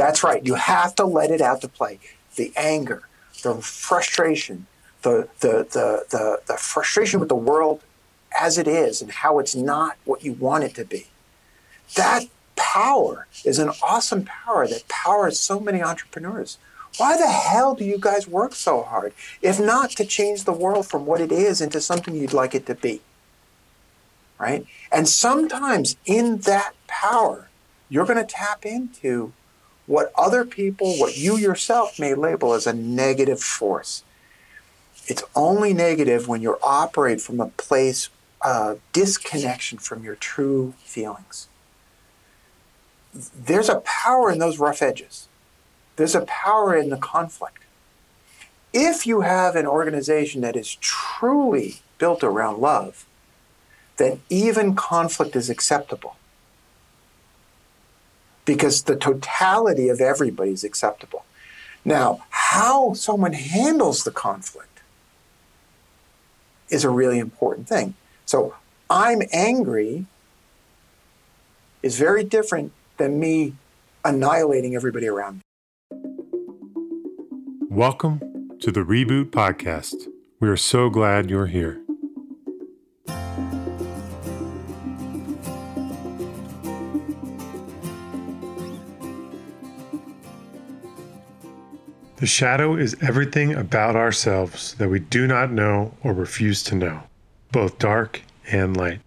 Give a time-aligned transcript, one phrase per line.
[0.00, 0.42] That's right.
[0.46, 1.98] You have to let it out to play.
[2.36, 3.02] The anger,
[3.42, 4.66] the frustration,
[5.02, 7.82] the, the, the, the, the frustration with the world
[8.40, 11.08] as it is and how it's not what you want it to be.
[11.96, 12.24] That
[12.56, 16.56] power is an awesome power that powers so many entrepreneurs.
[16.96, 19.12] Why the hell do you guys work so hard
[19.42, 22.64] if not to change the world from what it is into something you'd like it
[22.68, 23.02] to be?
[24.38, 24.64] Right?
[24.90, 27.50] And sometimes in that power,
[27.90, 29.34] you're going to tap into
[29.90, 34.04] what other people, what you yourself may label as a negative force.
[35.08, 38.08] It's only negative when you operate from a place
[38.40, 41.48] of disconnection from your true feelings.
[43.12, 45.26] There's a power in those rough edges.
[45.96, 47.64] There's a power in the conflict.
[48.72, 53.06] If you have an organization that is truly built around love,
[53.96, 56.14] then even conflict is acceptable
[58.50, 61.24] because the totality of everybody is acceptable.
[61.84, 64.80] Now, how someone handles the conflict
[66.68, 67.94] is a really important thing.
[68.26, 68.56] So,
[68.90, 70.06] I'm angry
[71.84, 73.54] is very different than me
[74.04, 75.42] annihilating everybody around me.
[77.68, 80.08] Welcome to the Reboot Podcast.
[80.40, 81.80] We are so glad you're here.
[92.20, 97.04] The shadow is everything about ourselves that we do not know or refuse to know,
[97.50, 98.20] both dark
[98.52, 99.00] and light.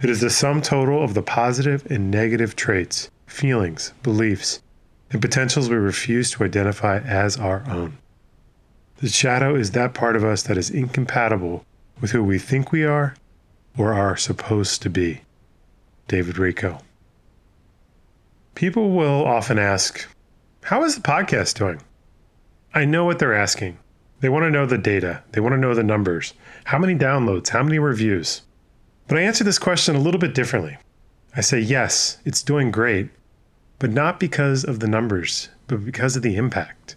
[0.00, 4.62] It is the sum total of the positive and negative traits, feelings, beliefs,
[5.10, 7.98] and potentials we refuse to identify as our own.
[9.02, 11.62] The shadow is that part of us that is incompatible
[12.00, 13.14] with who we think we are
[13.76, 15.20] or are supposed to be.
[16.08, 16.80] David Richo.
[18.54, 20.08] People will often ask,
[20.62, 21.82] How is the podcast doing?
[22.76, 23.78] I know what they're asking.
[24.18, 26.34] They want to know the data, they want to know the numbers.
[26.64, 27.50] How many downloads?
[27.50, 28.42] How many reviews?
[29.06, 30.78] But I answer this question a little bit differently.
[31.36, 33.10] I say, yes, it's doing great,
[33.78, 36.96] but not because of the numbers, but because of the impact.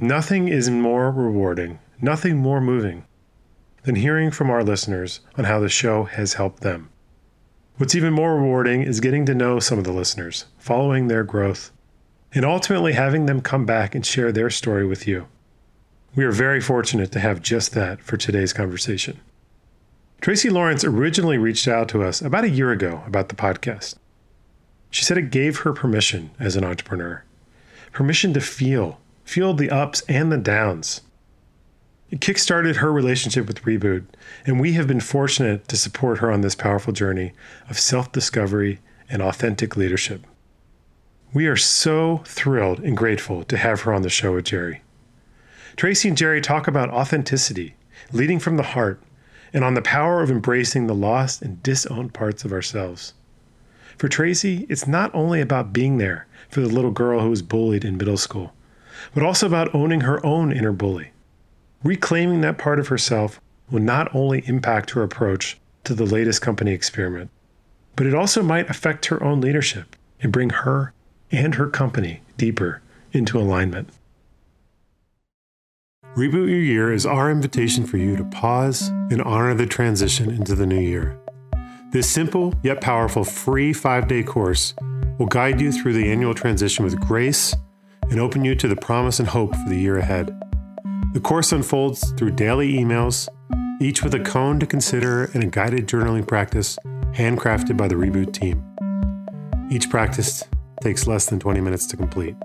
[0.00, 3.04] Nothing is more rewarding, nothing more moving
[3.84, 6.88] than hearing from our listeners on how the show has helped them.
[7.76, 11.71] What's even more rewarding is getting to know some of the listeners, following their growth,
[12.34, 15.26] and ultimately having them come back and share their story with you.
[16.14, 19.20] We are very fortunate to have just that for today's conversation.
[20.20, 23.96] Tracy Lawrence originally reached out to us about a year ago about the podcast.
[24.90, 27.24] She said it gave her permission as an entrepreneur,
[27.92, 31.00] permission to feel, feel the ups and the downs.
[32.10, 34.04] It kickstarted her relationship with Reboot,
[34.44, 37.32] and we have been fortunate to support her on this powerful journey
[37.70, 40.26] of self discovery and authentic leadership.
[41.34, 44.82] We are so thrilled and grateful to have her on the show with Jerry.
[45.76, 47.74] Tracy and Jerry talk about authenticity,
[48.12, 49.02] leading from the heart,
[49.54, 53.14] and on the power of embracing the lost and disowned parts of ourselves.
[53.96, 57.86] For Tracy, it's not only about being there for the little girl who was bullied
[57.86, 58.52] in middle school,
[59.14, 61.12] but also about owning her own inner bully.
[61.82, 66.72] Reclaiming that part of herself will not only impact her approach to the latest company
[66.72, 67.30] experiment,
[67.96, 70.92] but it also might affect her own leadership and bring her
[71.32, 72.82] and her company deeper
[73.12, 73.88] into alignment.
[76.14, 80.54] Reboot Your Year is our invitation for you to pause and honor the transition into
[80.54, 81.18] the new year.
[81.90, 84.74] This simple yet powerful free five day course
[85.18, 87.54] will guide you through the annual transition with grace
[88.10, 90.38] and open you to the promise and hope for the year ahead.
[91.14, 93.28] The course unfolds through daily emails,
[93.80, 96.78] each with a koan to consider and a guided journaling practice
[97.12, 98.62] handcrafted by the Reboot team.
[99.70, 100.44] Each practice
[100.82, 102.36] takes less than 20 minutes to complete.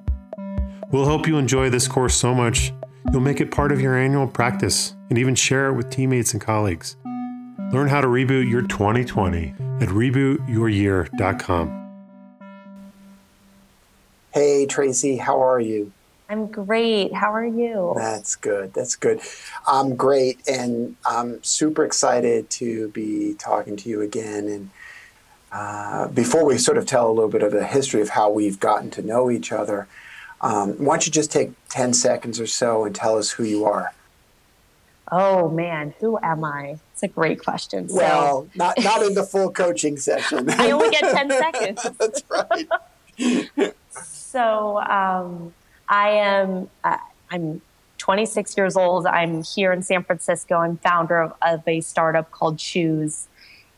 [0.92, 2.72] We'll hope you enjoy this course so much
[3.12, 6.42] you'll make it part of your annual practice and even share it with teammates and
[6.42, 6.98] colleagues.
[7.72, 11.84] Learn how to reboot your 2020 at rebootyouryear.com.
[14.34, 15.92] Hey, Tracy, how are you?
[16.30, 17.14] I'm great.
[17.14, 17.94] How are you?
[17.96, 18.74] That's good.
[18.74, 19.22] That's good.
[19.66, 24.48] I'm great, and I'm super excited to be talking to you again.
[24.48, 24.70] And
[25.52, 28.60] uh, before we sort of tell a little bit of the history of how we've
[28.60, 29.88] gotten to know each other,
[30.42, 33.66] um, why don't you just take 10 seconds or so and tell us who you
[33.66, 33.94] are?
[35.10, 36.80] Oh man, who am I?
[36.92, 37.88] It's a great question.
[37.90, 38.50] Well, so.
[38.56, 40.50] not not in the full coaching session.
[40.58, 41.88] I only get 10 seconds.
[41.98, 43.74] That's right.
[43.90, 45.54] so um,
[45.88, 46.98] I am uh,
[47.32, 47.62] I'm
[48.00, 49.06] 26 years old.
[49.06, 50.56] I'm here in San Francisco.
[50.58, 53.27] I'm founder of, of a startup called Chewse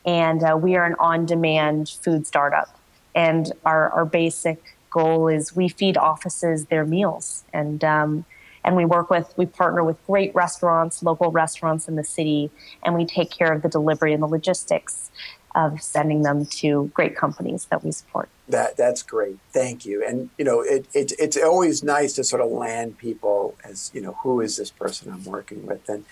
[0.05, 2.77] and uh, we are an on demand food startup.
[3.15, 7.43] And our, our basic goal is we feed offices their meals.
[7.53, 8.25] And um,
[8.63, 12.51] and we work with we partner with great restaurants local restaurants in the city
[12.83, 15.09] and we take care of the delivery and the logistics
[15.55, 18.29] of sending them to great companies that we support.
[18.49, 19.37] That that's great.
[19.51, 20.05] Thank you.
[20.05, 24.01] And you know it, it it's always nice to sort of land people as you
[24.01, 25.87] know who is this person i'm working with?
[25.87, 26.05] And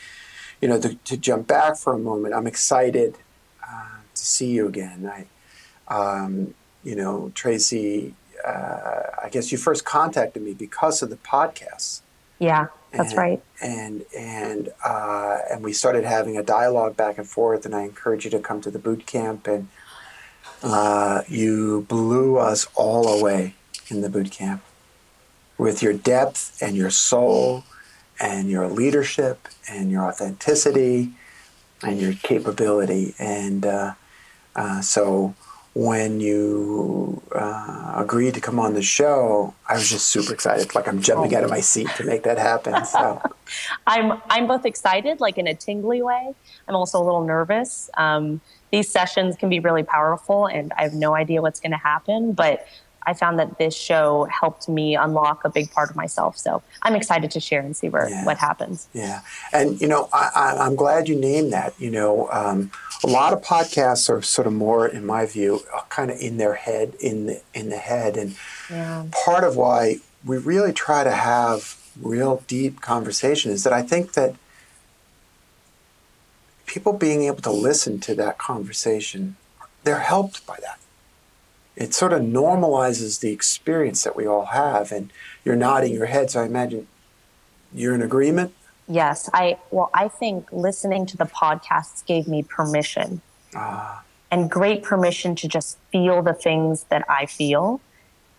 [0.61, 3.17] you know to, to jump back for a moment i'm excited
[3.69, 5.25] uh, to see you again i
[5.93, 6.53] um,
[6.83, 8.13] you know tracy
[8.45, 12.01] uh, i guess you first contacted me because of the podcast.
[12.39, 13.43] yeah, that's and, right.
[13.61, 17.65] And and uh, and we started having a dialogue back and forth.
[17.65, 19.47] And I encourage you to come to the boot camp.
[19.47, 19.67] And
[20.63, 23.55] uh, you blew us all away
[23.89, 24.63] in the boot camp
[25.57, 27.63] with your depth and your soul
[28.19, 31.11] and your leadership and your authenticity
[31.83, 33.13] and your capability.
[33.19, 33.93] And uh,
[34.55, 35.35] uh so
[35.77, 40.73] when you uh, agreed to come on the show, I was just super excited.
[40.73, 42.83] Like I'm jumping out of my seat to make that happen.
[42.83, 43.21] So
[43.87, 46.33] I'm I'm both excited, like in a tingly way.
[46.67, 47.91] I'm also a little nervous.
[47.95, 48.41] Um,
[48.71, 52.33] these sessions can be really powerful, and I have no idea what's going to happen.
[52.33, 52.67] But
[53.05, 56.37] I found that this show helped me unlock a big part of myself.
[56.37, 58.25] So I'm excited to share and see where yeah.
[58.25, 58.87] what happens.
[58.93, 59.21] Yeah,
[59.53, 61.73] and you know, I, am glad you named that.
[61.79, 62.71] You know, um,
[63.03, 66.37] a lot of podcasts are sort of more, in my view, uh, kind of in
[66.37, 68.35] their head, in the in the head, and
[68.69, 69.05] yeah.
[69.25, 74.13] part of why we really try to have real deep conversation is that I think
[74.13, 74.35] that
[76.65, 79.37] people being able to listen to that conversation,
[79.83, 80.79] they're helped by that
[81.77, 84.91] it sort of normalizes the experience that we all have.
[84.91, 85.11] And
[85.45, 86.87] you're nodding your head, so I imagine
[87.71, 88.53] you're in agreement.
[88.89, 93.21] Yes, I well, I think listening to the podcasts gave me permission,
[93.53, 94.01] ah.
[94.31, 97.81] and great permission to just feel the things that I feel,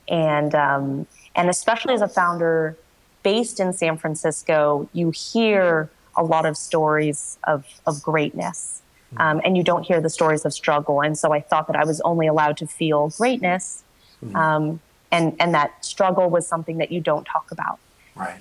[0.09, 2.77] and um, and especially as a founder
[3.23, 8.81] based in San Francisco, you hear a lot of stories of of greatness
[9.17, 11.01] um, and you don't hear the stories of struggle.
[11.03, 13.83] And so I thought that I was only allowed to feel greatness,
[14.25, 14.37] mm-hmm.
[14.37, 17.79] um, and and that struggle was something that you don't talk about.
[18.15, 18.41] Right.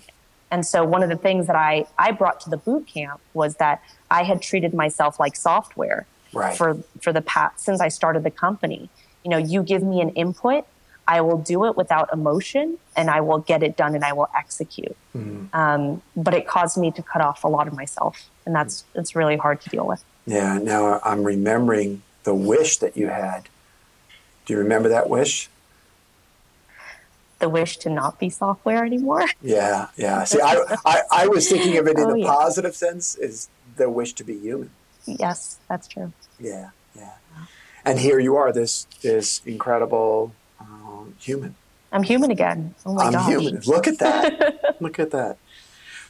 [0.50, 3.56] And so one of the things that I I brought to the boot camp was
[3.56, 3.82] that
[4.12, 6.56] I had treated myself like software right.
[6.56, 8.90] for for the past since I started the company.
[9.24, 10.66] You know, you give me an input,
[11.08, 14.30] I will do it without emotion, and I will get it done, and I will
[14.36, 14.96] execute.
[15.16, 15.56] Mm-hmm.
[15.56, 19.16] Um, but it caused me to cut off a lot of myself, and that's it's
[19.16, 20.04] really hard to deal with.
[20.26, 23.48] Yeah, now I'm remembering the wish that you had.
[24.46, 25.50] Do you remember that wish?
[27.40, 29.26] The wish to not be software anymore?
[29.42, 30.26] Yeah, yeah.
[30.26, 32.28] See, I, I, I was thinking of it in oh, the yeah.
[32.28, 34.72] positive sense is the wish to be human.
[35.06, 36.12] Yes, that's true.
[36.40, 37.14] Yeah, yeah.
[37.86, 41.56] And here you are, this this incredible um, human.
[41.92, 42.76] I'm human again.
[42.86, 43.30] Oh my I'm gosh.
[43.30, 43.62] human.
[43.66, 44.78] Look at that.
[44.82, 45.38] Look at that.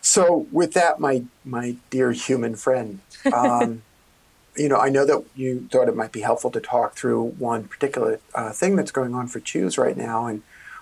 [0.01, 2.99] So, with that, my my dear human friend,
[3.33, 3.83] um,
[4.57, 7.65] you know, I know that you thought it might be helpful to talk through one
[7.65, 10.41] particular uh, thing that's going on for Chewse right now, and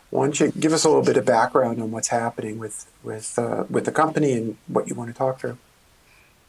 [0.09, 3.37] why don't you give us a little bit of background on what's happening with with
[3.37, 5.57] uh, with the company and what you want to talk through?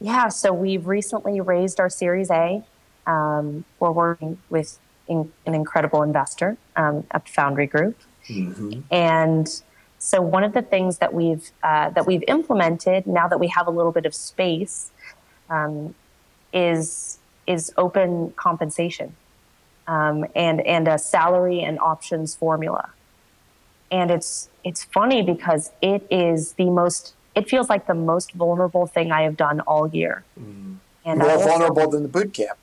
[0.01, 2.63] Yeah, so we've recently raised our Series A.
[3.07, 4.79] Um, we're working with
[5.09, 7.99] in, an incredible investor um, at Foundry Group,
[8.29, 8.81] mm-hmm.
[8.91, 9.63] and
[9.99, 13.67] so one of the things that we've uh, that we've implemented now that we have
[13.67, 14.91] a little bit of space
[15.51, 15.95] um,
[16.53, 19.15] is is open compensation
[19.87, 22.91] um, and and a salary and options formula.
[23.91, 28.87] And it's it's funny because it is the most it feels like the most vulnerable
[28.87, 30.25] thing I have done all year.
[30.39, 30.79] Mm.
[31.05, 32.59] And more also, vulnerable than the boot camp.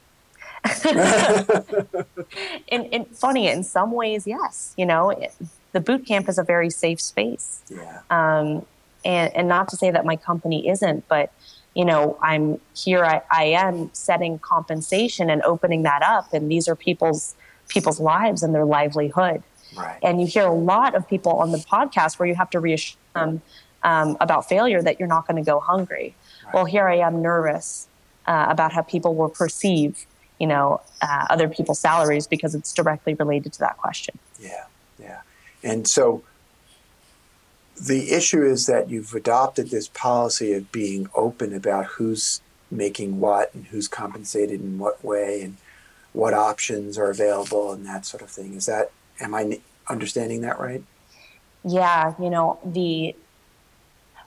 [2.71, 4.73] and, and, funny in some ways, yes.
[4.77, 5.33] You know, it,
[5.71, 7.61] the boot camp is a very safe space.
[7.69, 8.01] Yeah.
[8.09, 8.65] Um,
[9.05, 11.31] and and not to say that my company isn't, but
[11.73, 16.33] you know, I'm here, I, I am setting compensation and opening that up.
[16.33, 17.35] And these are people's
[17.67, 19.43] people's lives and their livelihood.
[19.75, 19.97] Right.
[20.03, 22.97] And you hear a lot of people on the podcast where you have to reassure
[23.15, 23.41] them
[23.83, 26.15] um, about failure that you're not going to go hungry.
[26.45, 26.53] Right.
[26.53, 27.87] Well, here I am nervous
[28.27, 30.05] uh, about how people will perceive,
[30.39, 34.17] you know, uh, other people's salaries because it's directly related to that question.
[34.39, 34.65] Yeah,
[34.99, 35.21] yeah.
[35.63, 36.23] And so
[37.79, 43.53] the issue is that you've adopted this policy of being open about who's making what
[43.53, 45.57] and who's compensated in what way and
[46.11, 48.53] what options are available and that sort of thing.
[48.53, 50.83] Is that am I understanding that right?
[51.63, 53.15] Yeah, you know the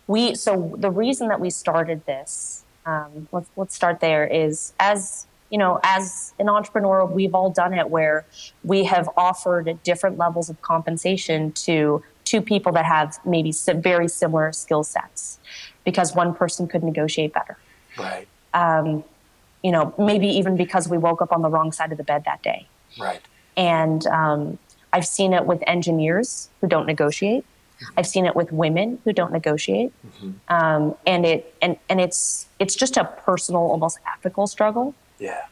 [0.06, 5.26] we so the reason that we started this um, let's let's start there is as
[5.50, 8.26] you know, as an entrepreneur, we've all done it where
[8.64, 14.52] we have offered different levels of compensation to two people that have maybe very similar
[14.52, 15.38] skill sets
[15.84, 17.56] because one person could negotiate better.
[17.96, 18.26] Right.
[18.52, 19.04] Um,
[19.62, 22.24] you know, maybe even because we woke up on the wrong side of the bed
[22.24, 22.66] that day.
[22.98, 23.20] Right.
[23.56, 24.58] And um,
[24.92, 27.44] I've seen it with engineers who don't negotiate.
[27.44, 27.94] Mm-hmm.
[27.98, 30.30] I've seen it with women who don't negotiate, mm-hmm.
[30.48, 34.94] um, and it and and it's it's just a personal, almost ethical struggle.
[35.18, 35.42] Yeah.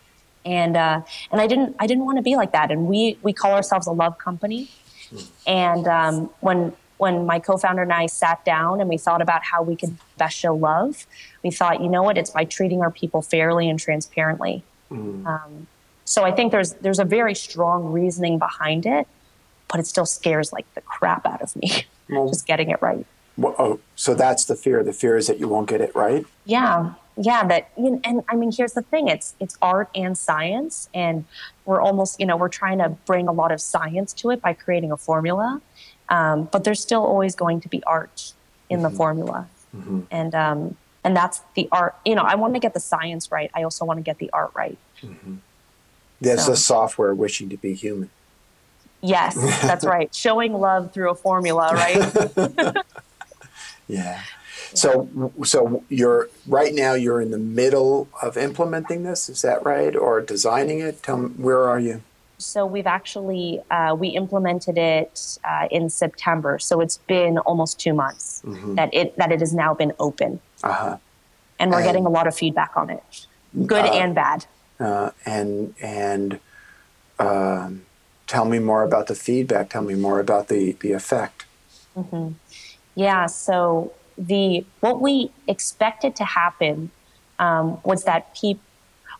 [0.44, 2.70] And uh, and I didn't I didn't want to be like that.
[2.70, 4.68] And we we call ourselves a love company.
[5.10, 5.26] Mm.
[5.46, 9.62] And um, when when my co-founder and I sat down and we thought about how
[9.62, 11.06] we could best show love,
[11.42, 14.62] we thought, you know what, it's by treating our people fairly and transparently.
[14.90, 15.26] Mm.
[15.26, 15.66] Um,
[16.04, 19.08] so I think there's there's a very strong reasoning behind it,
[19.68, 21.84] but it still scares like the crap out of me.
[22.08, 23.06] Well, just getting it right.
[23.36, 24.84] Well, oh, so that's the fear.
[24.84, 26.24] The fear is that you won't get it right.
[26.44, 31.24] Yeah, yeah that and i mean here's the thing it's it's art and science and
[31.64, 34.52] we're almost you know we're trying to bring a lot of science to it by
[34.52, 35.60] creating a formula
[36.10, 38.34] um, but there's still always going to be art
[38.68, 38.90] in mm-hmm.
[38.90, 40.00] the formula mm-hmm.
[40.10, 43.50] and um, and that's the art you know i want to get the science right
[43.54, 45.36] i also want to get the art right mm-hmm.
[46.20, 46.50] there's so.
[46.50, 48.10] the software wishing to be human
[49.02, 52.76] yes that's right showing love through a formula right
[53.86, 54.20] yeah
[54.72, 56.94] so, so you're right now.
[56.94, 59.28] You're in the middle of implementing this.
[59.28, 61.02] Is that right, or designing it?
[61.02, 62.02] Tell me, where are you?
[62.38, 66.58] So we've actually uh, we implemented it uh, in September.
[66.58, 68.74] So it's been almost two months mm-hmm.
[68.74, 70.98] that it that it has now been open, uh-huh.
[71.58, 73.26] and we're and, getting a lot of feedback on it,
[73.66, 74.46] good uh, and bad.
[74.80, 76.40] Uh, and and
[77.18, 77.82] um,
[78.26, 79.70] tell me more about the feedback.
[79.70, 81.46] Tell me more about the the effect.
[81.96, 82.32] Mm-hmm.
[82.96, 83.26] Yeah.
[83.26, 86.90] So the what we expected to happen
[87.38, 88.62] um, was that people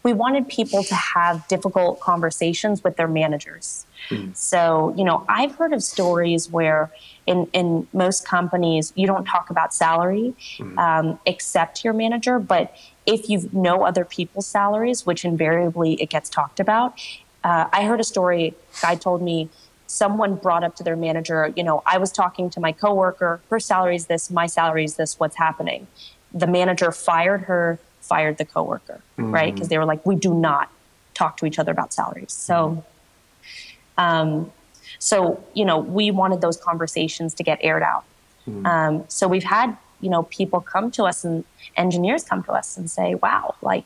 [0.05, 3.87] we wanted people to have difficult conversations with their managers.
[4.11, 4.37] Mm.
[4.37, 6.93] So, you know, I've heard of stories where
[7.27, 10.79] in, in most companies, you don't talk about salary mm.
[10.79, 12.39] um, except your manager.
[12.39, 17.01] But if you know other people's salaries, which invariably it gets talked about,
[17.43, 19.49] uh, I heard a story, guy told me
[19.95, 23.61] someone brought up to their manager, you know, I was talking to my coworker, her
[23.61, 25.87] salary is this, my salary is this, what's happening?
[26.33, 29.33] The manager fired her, fired the coworker, mm-hmm.
[29.33, 29.55] right?
[29.55, 30.69] Because they were like, we do not
[31.15, 32.33] talk to each other about salaries.
[32.33, 32.85] So,
[33.97, 34.51] um,
[34.99, 38.05] so you know, we wanted those conversations to get aired out.
[38.49, 38.67] Mm-hmm.
[38.67, 41.45] Um, so we've had you know people come to us and
[41.77, 43.85] engineers come to us and say, wow, like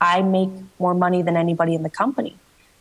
[0.00, 0.48] I make
[0.78, 2.36] more money than anybody in the company.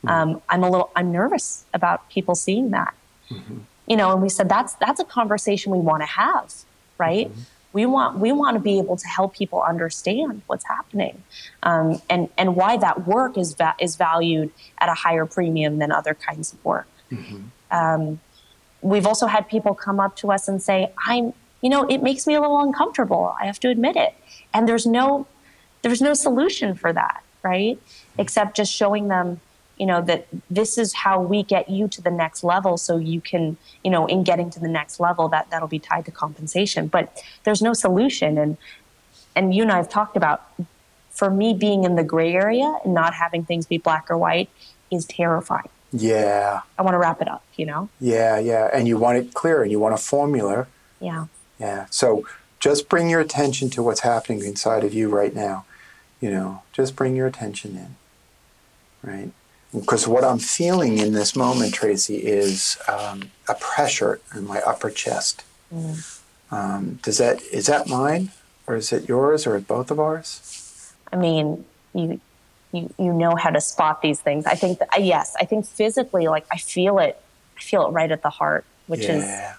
[0.06, 0.10] Mm-hmm.
[0.10, 2.94] Um, I'm a little, I'm nervous about people seeing that.
[3.29, 3.60] Mm-hmm.
[3.88, 6.53] You know, and we said that's that's a conversation we want to have,
[6.98, 7.27] right?
[7.27, 7.41] Mm-hmm.
[7.74, 11.24] We want we want to be able to help people understand what's happening,
[11.63, 15.91] um, and and why that work is va- is valued at a higher premium than
[15.91, 16.88] other kinds of work.
[17.12, 17.41] Mm-hmm.
[17.72, 18.20] Um,
[18.82, 22.27] we've also had people come up to us and say, "I'm, you know, it makes
[22.27, 23.36] me a little uncomfortable.
[23.39, 24.13] I have to admit it."
[24.53, 25.27] And there's no
[25.82, 27.79] there's no solution for that, right?
[28.18, 29.41] Except just showing them
[29.79, 33.21] you know that this is how we get you to the next level so you
[33.21, 36.88] can you know in getting to the next level that that'll be tied to compensation.
[36.88, 38.38] But there's no solution.
[38.38, 38.57] And
[39.36, 40.43] and you and I have talked about
[41.09, 44.50] for me being in the gray area and not having things be black or white
[44.91, 45.69] is terrifying.
[45.91, 46.62] Yeah.
[46.77, 47.89] I want to wrap it up you know?
[48.00, 48.69] Yeah yeah.
[48.74, 50.67] And you want it clear and you want a formula.
[51.00, 51.27] Yeah.
[51.57, 51.88] Yeah.
[51.89, 52.27] So
[52.59, 55.65] just bring your attention to what's happening inside of you right now.
[56.19, 57.95] You know just bring your attention in.
[59.01, 59.31] Right
[59.74, 64.90] because what I'm feeling in this moment, Tracy, is um, a pressure in my upper
[64.90, 65.44] chest.
[65.74, 66.22] Mm.
[66.52, 68.32] Um, does that is that mine,
[68.66, 70.94] or is it yours, or both of ours?
[71.14, 72.20] I mean, you
[72.72, 74.46] you you know how to spot these things.
[74.46, 77.22] I think that, yes, I think physically, like I feel it,
[77.58, 79.52] I feel it right at the heart, which yeah.
[79.52, 79.58] is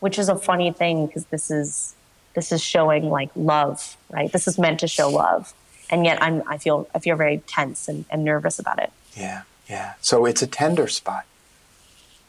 [0.00, 1.94] which is a funny thing because this is
[2.34, 4.30] this is showing like love, right?
[4.30, 5.54] This is meant to show love,
[5.90, 8.92] and yet I'm I feel I feel very tense and, and nervous about it.
[9.16, 9.94] Yeah, yeah.
[10.00, 11.24] So it's a tender spot.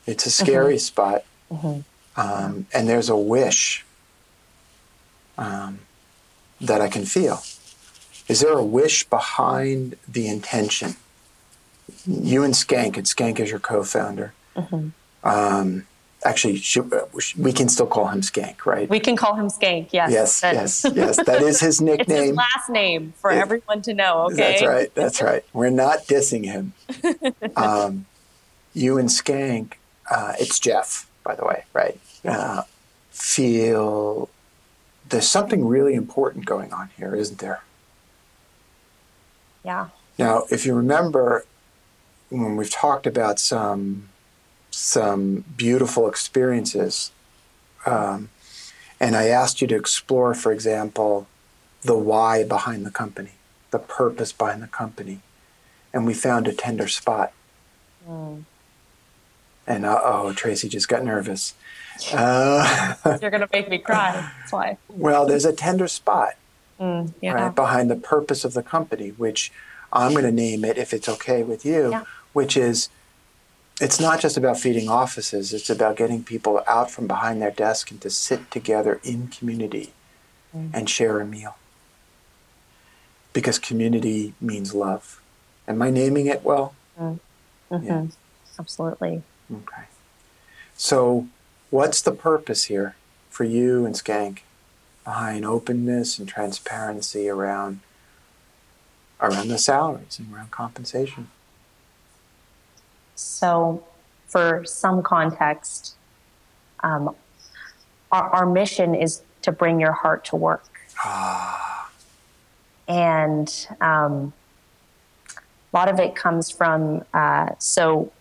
[0.05, 0.79] It's a scary mm-hmm.
[0.79, 1.23] spot.
[1.51, 2.19] Mm-hmm.
[2.19, 3.85] Um, and there's a wish
[5.37, 5.79] um,
[6.59, 7.43] that I can feel.
[8.27, 10.95] Is there a wish behind the intention?
[12.05, 14.33] You and Skank, and Skank is your co founder.
[14.55, 14.89] Mm-hmm.
[15.23, 15.85] Um,
[16.27, 16.61] actually,
[17.37, 18.89] we can still call him Skank, right?
[18.89, 19.89] We can call him Skank.
[19.91, 20.11] Yes.
[20.11, 20.41] Yes.
[20.43, 20.85] yes.
[20.93, 21.15] Yes.
[21.25, 22.07] That is his nickname.
[22.17, 24.25] It's his last name for it, everyone to know.
[24.25, 24.35] Okay.
[24.35, 24.95] That's right.
[24.95, 25.43] That's right.
[25.53, 26.73] We're not dissing him.
[27.55, 28.05] Um,
[28.73, 29.73] you and Skank,
[30.11, 31.99] uh, it's Jeff, by the way, right?
[32.23, 32.63] Uh,
[33.09, 34.29] feel
[35.09, 37.63] there's something really important going on here, isn't there?
[39.65, 39.89] Yeah.
[40.19, 41.45] Now, if you remember,
[42.29, 44.09] when we've talked about some
[44.77, 47.11] some beautiful experiences,
[47.87, 48.29] um,
[48.99, 51.27] and I asked you to explore, for example,
[51.81, 53.31] the why behind the company,
[53.71, 55.21] the purpose behind the company,
[55.91, 57.33] and we found a tender spot.
[58.07, 58.43] Mm.
[59.65, 61.55] And uh oh, Tracy just got nervous.
[62.13, 62.93] Uh,
[63.23, 64.31] You're going to make me cry.
[64.39, 64.77] That's why.
[64.87, 66.35] Well, there's a tender spot
[66.79, 67.33] mm, yeah.
[67.33, 69.51] right, behind the purpose of the company, which
[69.91, 72.03] I'm going to name it if it's okay with you, yeah.
[72.33, 72.89] which is
[73.79, 77.91] it's not just about feeding offices, it's about getting people out from behind their desk
[77.91, 79.93] and to sit together in community
[80.55, 80.69] mm.
[80.73, 81.57] and share a meal.
[83.33, 85.21] Because community means love.
[85.67, 86.73] Am I naming it well?
[86.99, 87.19] Mm.
[87.71, 87.85] Mm-hmm.
[87.85, 88.05] Yeah.
[88.59, 89.21] Absolutely.
[89.51, 89.83] Okay.
[90.75, 91.27] So,
[91.69, 92.95] what's the purpose here
[93.29, 94.39] for you and Skank
[95.03, 97.81] behind openness and transparency around
[99.19, 101.29] around the salaries and around compensation?
[103.17, 103.83] So,
[104.27, 105.95] for some context,
[106.83, 107.15] um,
[108.11, 110.69] our, our, mission is to bring your heart to work.
[110.99, 111.89] Ah.
[112.87, 114.33] And um,
[115.73, 118.11] a lot of it comes from uh, so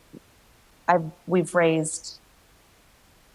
[0.89, 2.19] I've, we've raised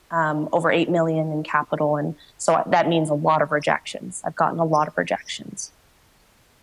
[0.10, 1.96] um, over 8 million in capital.
[1.96, 4.22] And so that means a lot of rejections.
[4.25, 5.72] I've gotten a lot of rejections.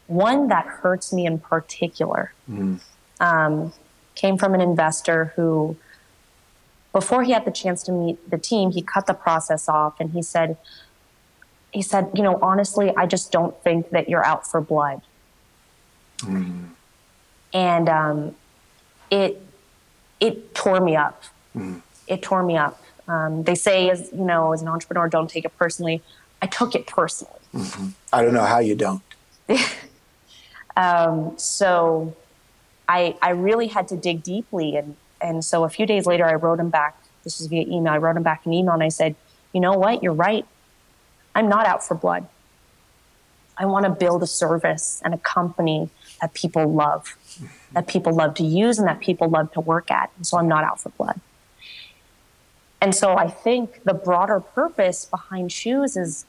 [0.08, 2.80] One that hurts me in particular mm.
[3.20, 3.72] um,
[4.18, 5.76] came from an investor who,
[6.92, 10.10] before he had the chance to meet the team, he cut the process off and
[10.10, 10.58] he said,
[11.72, 15.00] he said, you know, honestly, I just don't think that you're out for blood.
[16.18, 16.70] Mm.
[17.54, 18.34] And um,
[19.10, 19.40] it
[20.18, 21.22] it tore me up.
[21.56, 21.80] Mm.
[22.08, 22.82] It tore me up.
[23.06, 26.02] Um, they say, as you know, as an entrepreneur, don't take it personally.
[26.42, 27.40] I took it personally.
[27.54, 27.88] Mm-hmm.
[28.12, 29.02] I don't know how you don't.
[30.76, 32.14] um, so,
[32.88, 36.34] I I really had to dig deeply, and and so a few days later, I
[36.34, 36.96] wrote him back.
[37.24, 37.92] This was via email.
[37.92, 39.14] I wrote him back an email, and I said,
[39.52, 40.02] you know what?
[40.02, 40.46] You're right.
[41.34, 42.26] I'm not out for blood.
[43.56, 47.16] I want to build a service and a company that people love
[47.72, 50.10] that people love to use and that people love to work at.
[50.16, 51.20] And so I'm not out for blood.
[52.80, 56.24] And so I think the broader purpose behind Chewse is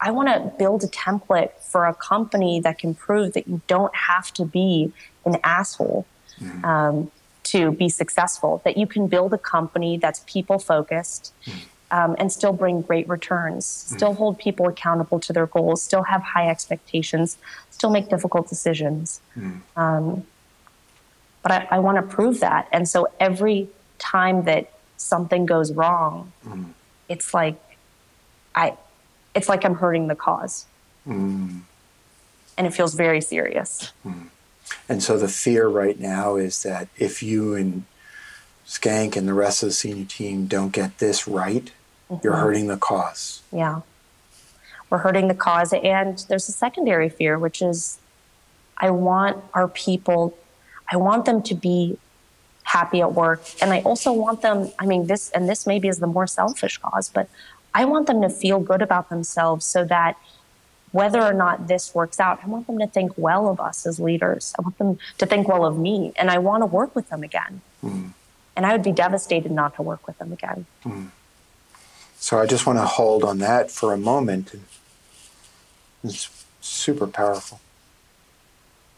[0.00, 3.94] I want to build a template for a company that can prove that you don't
[3.94, 4.92] have to be
[5.24, 6.06] an asshole
[6.40, 6.64] mm-hmm.
[6.64, 7.10] um,
[7.44, 11.32] to be successful, that you can build a company that's people focused.
[11.46, 11.58] Mm-hmm.
[11.90, 14.18] Um, and still bring great returns, still mm-hmm.
[14.18, 17.36] hold people accountable to their goals, still have high expectations,
[17.70, 19.20] still make difficult decisions.
[19.36, 19.60] Mm.
[19.76, 20.26] Um,
[21.42, 22.66] but I, I want to prove that.
[22.72, 23.68] And so every
[23.98, 26.70] time that something goes wrong, mm.
[27.08, 27.60] it's like
[28.56, 28.76] I,
[29.34, 30.66] it's like I'm hurting the cause,
[31.06, 31.60] mm.
[32.56, 33.92] and it feels very serious.
[34.06, 34.28] Mm.
[34.88, 37.84] And so the fear right now is that if you and
[38.66, 41.70] Skank and the rest of the senior team don't get this right,
[42.10, 42.16] mm-hmm.
[42.22, 43.42] you're hurting the cause.
[43.52, 43.80] Yeah
[44.94, 45.72] we're hurting the cause.
[45.72, 47.98] And there's a secondary fear, which is
[48.78, 50.38] I want our people,
[50.90, 51.98] I want them to be
[52.62, 53.42] happy at work.
[53.60, 56.78] And I also want them, I mean, this, and this maybe is the more selfish
[56.78, 57.28] cause, but
[57.74, 60.16] I want them to feel good about themselves so that
[60.92, 63.98] whether or not this works out, I want them to think well of us as
[63.98, 64.54] leaders.
[64.56, 67.24] I want them to think well of me, and I want to work with them
[67.24, 67.62] again.
[67.82, 68.12] Mm.
[68.54, 70.66] And I would be devastated not to work with them again.
[70.84, 71.08] Mm.
[72.16, 74.54] So I just want to hold on that for a moment.
[76.04, 77.60] It's super powerful.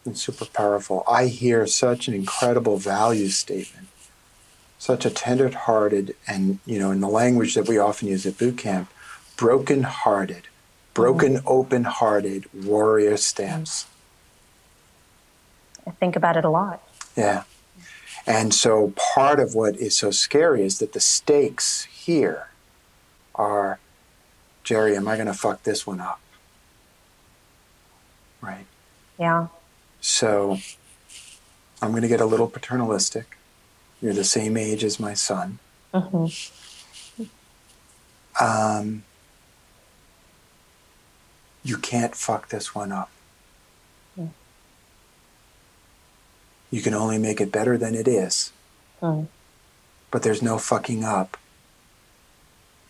[0.04, 1.02] It's super powerful.
[1.08, 3.88] I hear such an incredible value statement,
[4.78, 8.58] such a tender-hearted, and you know, in the language that we often use at boot
[8.58, 8.90] camp,
[9.36, 10.48] broken-hearted,
[10.94, 11.48] broken, mm-hmm.
[11.48, 13.86] open-hearted warrior stance.
[15.86, 16.82] I think about it a lot.
[17.16, 17.44] Yeah.
[18.26, 22.48] And so part of what is so scary is that the stakes here
[23.36, 23.78] are
[24.64, 26.20] Jerry, am I going to fuck this one up?
[28.40, 28.66] Right.
[29.16, 29.46] Yeah.
[30.00, 30.58] So
[31.80, 33.38] I'm going to get a little paternalistic.
[34.00, 35.58] You're the same age as my son.
[35.94, 37.24] Mm-hmm.
[38.38, 39.04] Um,
[41.64, 43.10] you can't fuck this one up.
[44.18, 44.28] Mm.
[46.70, 48.52] You can only make it better than it is.
[49.00, 49.28] Mm.
[50.10, 51.38] But there's no fucking up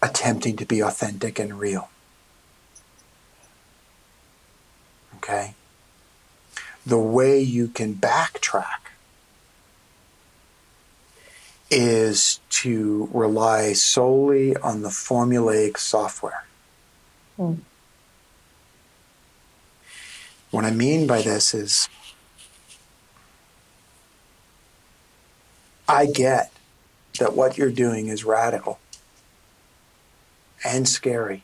[0.02, 1.88] attempting to be authentic and real.
[5.16, 5.54] Okay?
[6.84, 8.85] The way you can backtrack
[11.70, 16.44] is to rely solely on the formulaic software.
[17.38, 17.58] Mm.
[20.50, 21.88] What I mean by this is
[25.88, 26.52] I get
[27.18, 28.78] that what you're doing is radical
[30.64, 31.42] and scary.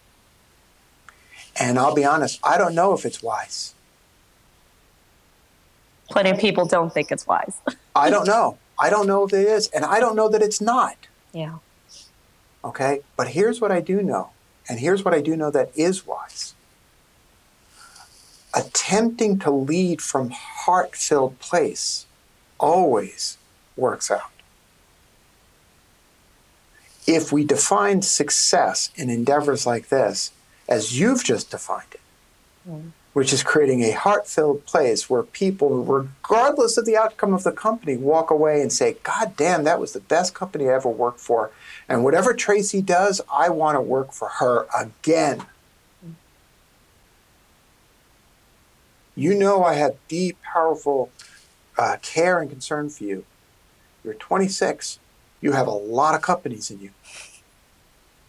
[1.60, 3.74] And I'll be honest, I don't know if it's wise.
[6.10, 7.60] Plenty of people don't think it's wise.
[7.94, 8.58] I don't know.
[8.82, 10.96] I don't know if it is, and I don't know that it's not.
[11.32, 11.58] yeah.
[12.64, 13.00] Okay?
[13.16, 14.30] But here's what I do know,
[14.68, 16.54] and here's what I do know that is wise.
[18.52, 22.06] Attempting to lead from heart filled place
[22.58, 23.38] always
[23.76, 24.32] works out.
[27.06, 30.32] If we define success in endeavors like this
[30.68, 32.00] as you've just defined it,
[32.68, 32.90] mm.
[33.12, 37.52] Which is creating a heart filled place where people, regardless of the outcome of the
[37.52, 41.20] company, walk away and say, God damn, that was the best company I ever worked
[41.20, 41.50] for.
[41.88, 45.44] And whatever Tracy does, I want to work for her again.
[49.14, 51.10] You know, I have deep, powerful
[51.76, 53.24] uh, care and concern for you.
[54.02, 54.98] You're 26.
[55.42, 56.90] You have a lot of companies in you.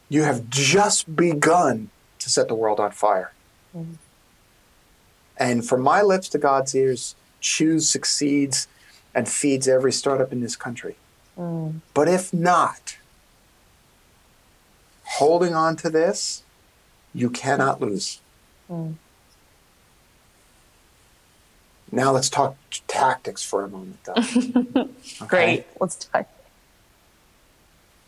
[0.10, 3.32] You have just begun to set the world on fire.
[3.76, 3.96] Mhm.
[5.38, 8.67] And from my lips to God's ears, Chewse succeeds
[9.13, 10.96] and feeds every startup in this country.
[11.38, 11.82] Mm.
[11.93, 12.98] But if not,
[15.04, 16.43] holding on to this,
[17.13, 18.22] you cannot lose.
[18.69, 18.96] Mm.
[21.91, 22.56] Now let's talk
[22.88, 24.13] tactics for a moment, though.
[25.22, 25.28] Okay?
[25.28, 25.65] Great.
[25.80, 26.28] Let's talk.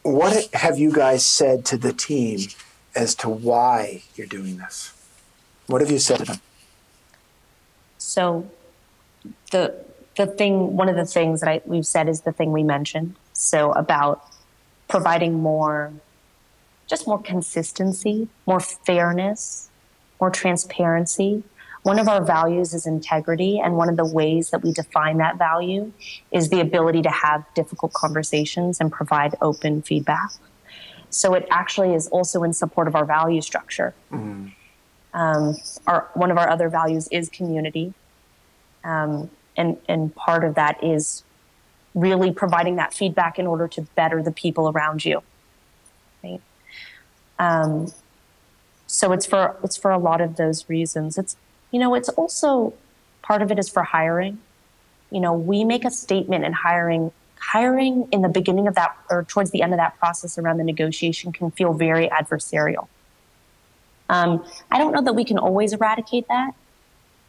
[0.01, 2.39] What have you guys said to the team
[2.95, 4.93] as to why you're doing this?
[5.67, 6.41] What have you said to them?
[8.05, 8.47] So
[9.51, 9.75] the
[10.15, 13.15] the thing one of the things that I, we've said is the thing we mentioned.
[13.33, 14.23] So about
[14.87, 15.91] providing more
[16.87, 19.69] just more consistency, more fairness,
[20.21, 21.43] more transparency.
[21.81, 25.37] One of our values is integrity, and one of the ways that we define that
[25.37, 25.91] value
[26.31, 30.29] is the ability to have difficult conversations and provide open feedback.
[31.09, 33.95] So it actually is also in support of our value structure.
[34.11, 34.49] Mm-hmm.
[35.15, 35.55] Um,
[35.87, 37.93] our, one of our other values is community.
[38.83, 41.23] Um, and, and part of that is
[41.95, 45.23] really providing that feedback in order to better the people around you.
[46.21, 46.41] Right?
[47.39, 47.93] Um,
[48.87, 51.17] so it's for, it's for a lot of those reasons.
[51.17, 51.37] It's,
[51.71, 52.73] you know, it's also
[53.21, 54.37] part of it is for hiring.
[55.09, 57.11] You know, we make a statement in hiring.
[57.37, 60.63] Hiring in the beginning of that or towards the end of that process around the
[60.63, 62.87] negotiation can feel very adversarial.
[64.09, 66.53] Um, I don't know that we can always eradicate that,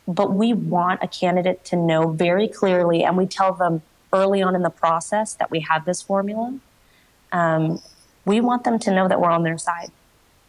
[0.06, 4.54] but we want a candidate to know very clearly, and we tell them early on
[4.54, 6.58] in the process that we have this formula.
[7.32, 7.80] Um,
[8.24, 9.90] we want them to know that we're on their side.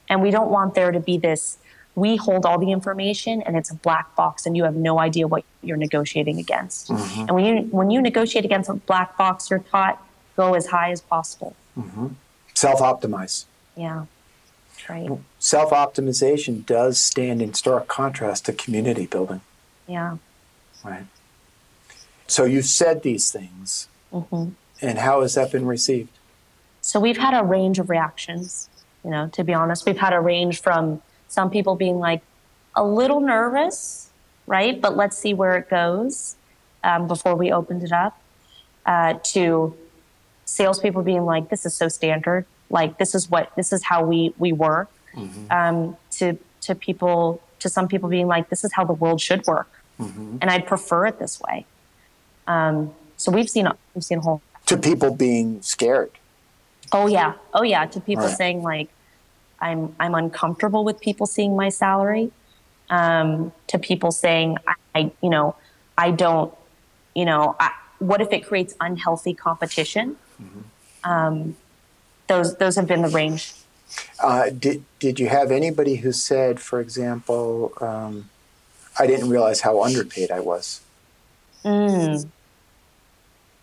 [0.10, 1.58] And we don't want there to be this
[1.98, 5.28] we hold all the information and it's a black box and you have no idea
[5.28, 6.92] what you're negotiating against.
[6.92, 10.00] And when you when you negotiate against a black box, you're taught
[10.36, 11.56] go as high as possible.
[12.54, 13.46] Self optimize.
[13.76, 14.06] Yeah.
[14.90, 15.10] Right.
[15.40, 19.42] Self optimization does stand in stark contrast to community building,
[19.88, 20.18] Yeah.
[20.84, 21.06] right?
[22.28, 26.12] So you've said these things, hmm and how has that been received?
[26.82, 28.70] So we've had a range of reactions.
[29.04, 32.22] You know, to be honest, we've had a range from some people being like
[32.76, 34.10] a little nervous,
[34.46, 34.80] right?
[34.80, 36.36] But let's see where it goes
[36.84, 38.22] um, before we opened it up.
[38.86, 39.76] Uh, to
[40.46, 42.46] salespeople being like, "This is so standard.
[42.70, 44.90] Like this is what this is how we we work."
[45.50, 49.46] Um, to to people to some people being like, "This is how the world should
[49.48, 49.70] work,"
[50.42, 51.66] and I'd prefer it this way.
[52.48, 56.12] Um, so we've seen we've seen a whole To people being scared.
[56.92, 57.86] Oh yeah, oh yeah.
[57.86, 58.38] To people Right.
[58.38, 58.90] saying like,
[59.60, 62.32] I'm I'm uncomfortable with people seeing my salary.
[62.90, 65.56] Um, to people saying I, I you know
[65.98, 66.54] I don't
[67.16, 70.16] you know I, what if it creates unhealthy competition?
[71.04, 71.56] Um,
[72.28, 73.54] those those have been the range.
[74.22, 78.30] Uh, did did you have anybody who said, for example, um,
[79.00, 80.82] I didn't realize how underpaid I was?
[81.64, 82.28] Mm.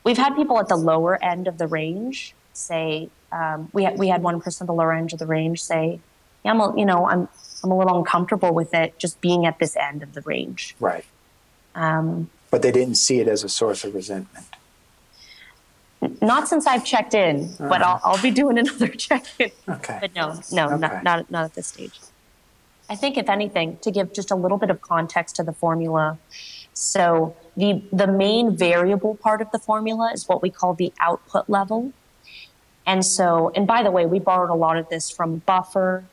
[0.04, 4.08] We've had people at the lower end of the range say um, we had we
[4.08, 5.98] had one person at the lower end of the range say,
[6.44, 7.28] "Yeah, I'm a, you know I'm
[7.62, 11.04] I'm a little uncomfortable with it just being at this end of the range." Right.
[11.74, 14.46] Um, But they didn't see it as a source of resentment.
[16.20, 19.50] Not since I've checked in, but I'll, I'll be doing another check in.
[19.68, 19.98] Okay.
[20.00, 20.76] But no, no, Okay.
[20.78, 21.98] not, not not at this stage.
[22.88, 26.18] I think, if anything, to give just a little bit of context to the formula.
[26.74, 31.48] So the the main variable part of the formula is what we call the output
[31.48, 31.92] level.
[32.86, 36.04] And so, and by the way, we borrowed a lot of this from Buffer.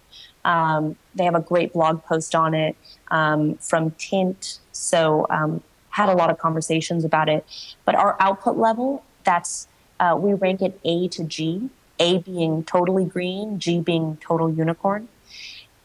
[0.45, 2.75] Um, they have a great blog post on it
[3.09, 4.59] um, from Tint.
[4.71, 7.45] So um, had a lot of conversations about it.
[7.83, 9.67] But our output level, that's
[10.01, 15.07] uh, we rank it A to G, A being totally green, G being total unicorn.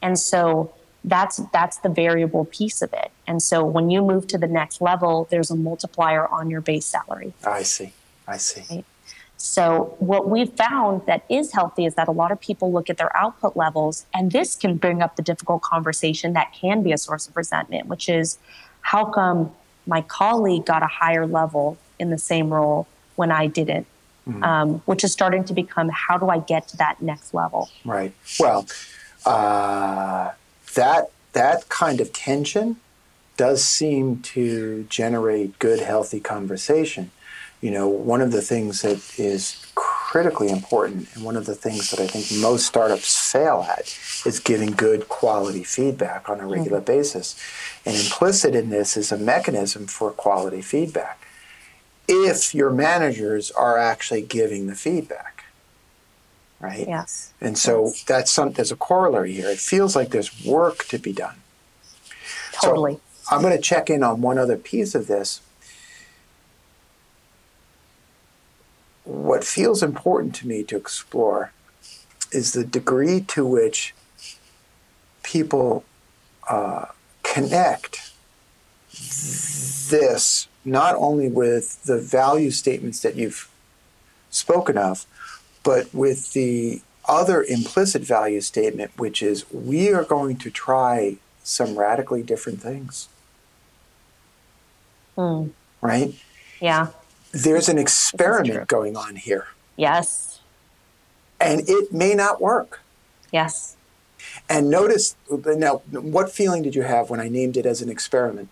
[0.01, 0.73] And so
[1.05, 3.13] that's that's the variable piece of it.
[3.27, 6.87] And so when you move to the next level, there's a multiplier on your base
[6.87, 7.35] salary.
[7.45, 7.93] I see.
[8.27, 8.65] I see.
[8.71, 8.85] Right.
[9.37, 12.97] So what we've found that is healthy is that a lot of people look at
[12.97, 16.99] their output levels, and this can bring up the difficult conversation that can be a
[16.99, 18.39] source of resentment, which is
[18.81, 19.53] how come
[19.87, 23.87] my colleague got a higher level in the same role when I didn't?
[24.29, 24.43] Mm-hmm.
[24.43, 27.71] Um, which is starting to become how do I get to that next level?
[27.85, 28.13] Right.
[28.41, 28.67] Well,
[29.25, 30.33] uh,
[30.75, 32.77] that that kind of tension
[33.37, 37.11] does seem to generate good, healthy conversation.
[37.61, 41.91] You know, one of the things that is critically important, and one of the things
[41.91, 46.79] that I think most startups fail at, is giving good quality feedback on a regular
[46.79, 46.87] mm-hmm.
[46.87, 47.37] basis.
[47.85, 51.26] And implicit in this is a mechanism for quality feedback
[52.09, 55.37] if your managers are actually giving the feedback
[56.61, 56.87] right?
[56.87, 57.33] Yes.
[57.41, 58.03] And so yes.
[58.05, 59.49] that's some there's a corollary here.
[59.49, 61.37] It feels like there's work to be done.
[62.53, 62.95] Totally.
[62.95, 63.01] So
[63.37, 65.41] i'm going to check in on one other piece of this.
[69.05, 71.53] What feels important to me to explore
[72.33, 73.95] is the degree to which
[75.23, 75.85] people
[76.49, 76.87] uh,
[77.23, 78.13] connect
[78.93, 83.49] this not only with the value statements that you've
[84.31, 85.07] spoken of,
[85.63, 91.79] but with the other implicit value statement, which is we are going to try some
[91.79, 93.09] radically different things.
[95.17, 95.51] Mm.
[95.81, 96.15] Right?
[96.61, 96.89] Yeah.
[97.33, 99.47] There's an experiment going on here.
[99.77, 100.41] Yes.
[101.41, 102.81] And it may not work.
[103.33, 103.77] Yes.
[104.49, 108.49] And notice now, what feeling did you have when I named it as an experiment?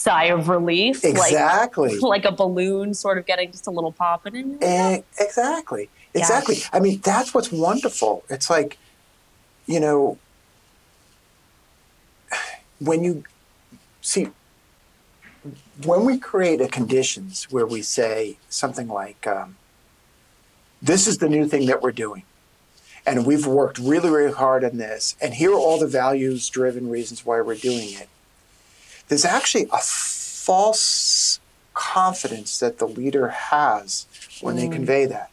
[0.00, 1.04] Sigh of relief.
[1.04, 1.98] Exactly.
[1.98, 4.62] Like, like a balloon sort of getting just a little pop in it.
[4.62, 5.90] And exactly.
[6.14, 6.56] Exactly.
[6.56, 6.68] Yeah.
[6.72, 8.24] I mean, that's what's wonderful.
[8.28, 8.78] It's like,
[9.66, 10.18] you know,
[12.80, 13.24] when you
[14.00, 14.28] see,
[15.84, 19.56] when we create a conditions where we say something like, um,
[20.82, 22.24] this is the new thing that we're doing.
[23.06, 25.16] And we've worked really, really hard on this.
[25.22, 28.08] And here are all the values driven reasons why we're doing it
[29.10, 31.40] there's actually a false
[31.74, 34.06] confidence that the leader has
[34.40, 34.60] when mm.
[34.60, 35.30] they convey that.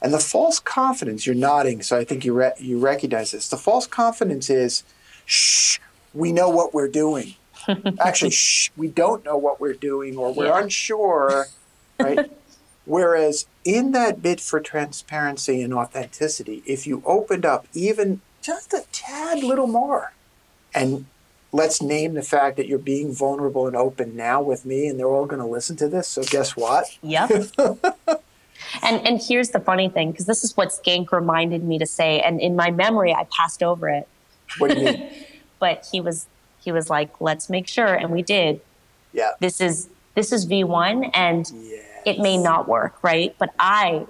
[0.00, 3.50] And the false confidence, you're nodding, so I think you, re- you recognize this.
[3.50, 4.82] The false confidence is,
[5.26, 5.78] shh,
[6.14, 7.34] we know what we're doing.
[8.00, 10.62] Actually, shh, we don't know what we're doing or we're yeah.
[10.62, 11.48] unsure,
[12.00, 12.30] right?
[12.86, 18.84] Whereas in that bid for transparency and authenticity, if you opened up even just a
[18.90, 20.14] tad little more
[20.74, 21.04] and
[21.56, 25.08] let's name the fact that you're being vulnerable and open now with me and they're
[25.08, 26.98] all going to listen to this so guess what?
[27.02, 27.30] Yep.
[28.82, 32.20] And and here's the funny thing because this is what skank reminded me to say
[32.20, 34.08] and in my memory i passed over it.
[34.58, 35.10] What do you mean?
[35.58, 36.26] But he was
[36.62, 38.60] he was like let's make sure and we did.
[39.12, 39.32] Yeah.
[39.40, 42.02] This is this is v1 and yes.
[42.04, 43.34] it may not work right?
[43.38, 44.06] But i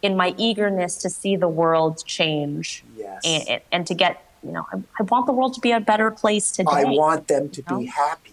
[0.00, 3.20] in my eagerness to see the world change yes.
[3.24, 6.10] and, and to get you know, I, I, want the world to be a better
[6.10, 6.70] place today.
[6.70, 7.78] I want them to you know?
[7.80, 8.32] be happy.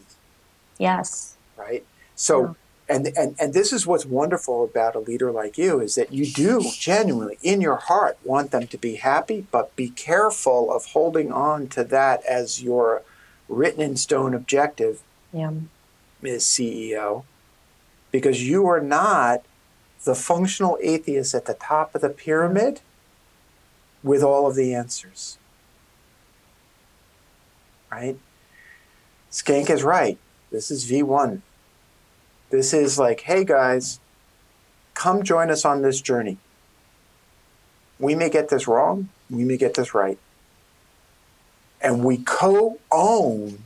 [0.77, 1.35] Yes.
[1.57, 1.85] Right.
[2.15, 2.55] So,
[2.89, 2.95] yeah.
[2.95, 6.25] and, and, and this is what's wonderful about a leader like you is that you
[6.25, 11.31] do genuinely in your heart want them to be happy, but be careful of holding
[11.31, 13.03] on to that as your
[13.47, 15.01] written in stone objective,
[15.33, 15.51] yeah.
[16.21, 16.43] Ms.
[16.43, 17.23] CEO,
[18.11, 19.43] because you are not
[20.03, 22.81] the functional atheist at the top of the pyramid
[24.01, 25.38] with all of the answers
[27.91, 28.17] right?
[29.31, 30.17] Skank is right.
[30.51, 31.41] This is V1.
[32.49, 33.99] This is like, hey guys,
[34.95, 36.37] come join us on this journey.
[37.99, 40.17] We may get this wrong, we may get this right.
[41.81, 43.59] And we co own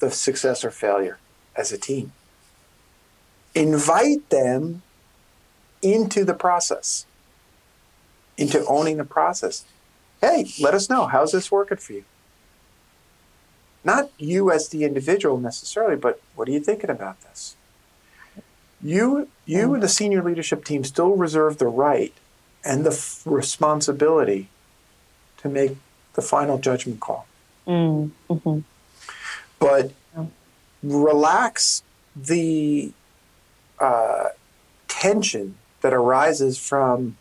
[0.00, 1.18] the success or failure
[1.56, 2.12] as a team.
[3.54, 4.82] Invite them
[5.82, 7.06] into the process,
[8.36, 9.64] into owning the process.
[10.20, 11.06] Hey, let us know.
[11.06, 12.04] How's this working for you?
[13.84, 17.56] Not you as the individual necessarily, but what are you thinking about this?
[18.82, 22.12] You, you and the senior leadership team still reserve the right
[22.64, 24.48] and the f- responsibility
[25.38, 25.76] to make
[26.14, 27.26] the final judgment call.
[27.66, 28.60] Mm, hmm
[29.58, 29.92] But
[30.82, 31.82] relax
[32.16, 32.92] the
[33.80, 34.28] uh,
[34.86, 37.16] tension that arises from,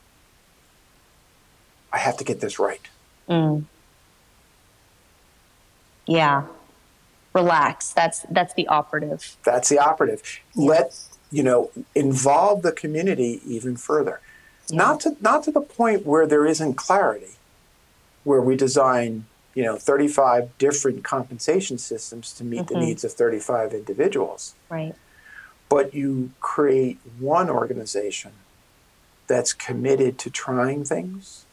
[1.91, 2.81] I have to get this right.
[3.29, 3.65] Mm.
[6.07, 6.43] Yeah.
[7.33, 7.91] Relax.
[7.93, 9.37] That's that's the operative.
[9.45, 10.23] That's the operative.
[10.55, 10.97] Let
[11.29, 14.21] you know, involve the community even further.
[14.69, 14.77] Yeah.
[14.77, 17.35] Not to not to the point where there isn't clarity,
[18.23, 22.79] where we design, you know, 35 different compensation systems to meet the Mhm.
[22.81, 24.95] needs of 35 individuals, Right.
[25.69, 28.31] but you create one organization
[29.27, 31.43] that's committed to trying things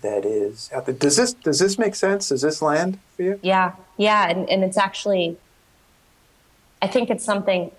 [0.00, 0.94] that is out there.
[0.94, 2.28] Does this does this make sense?
[2.30, 3.40] Does this land for you?
[3.42, 5.36] Yeah, yeah, and, and it's actually,
[6.82, 7.70] I think it's something,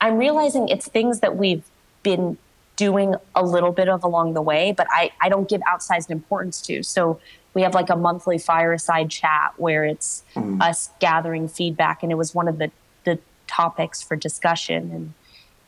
[0.00, 1.64] I'm realizing it's things that we've
[2.02, 2.38] been
[2.76, 6.60] doing a little bit of along the way, but I, I don't give outsized importance
[6.62, 6.82] to.
[6.82, 7.18] So
[7.54, 10.62] we have like a monthly fireside chat where it's Mm.
[10.62, 12.70] us gathering feedback, and it was one of the,
[13.04, 14.90] the topics for discussion.
[14.92, 15.14] And,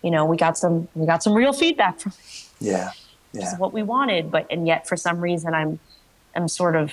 [0.03, 2.12] you know, we got some, we got some real feedback from
[2.61, 2.90] Yeah.
[3.33, 3.53] Which Yeah.
[3.53, 5.79] is what we wanted, but and yet for some reason I'm
[6.35, 6.93] I'm sort of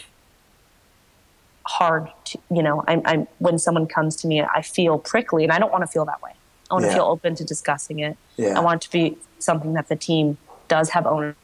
[1.66, 5.52] hard to you know I'm, I'm when someone comes to me I feel prickly and
[5.52, 6.32] I don't want to feel that way.
[6.70, 6.90] I want Yeah.
[6.92, 8.18] to feel open to discussing it.
[8.36, 8.58] Yeah.
[8.58, 11.36] I want it to be something that the team does have owner.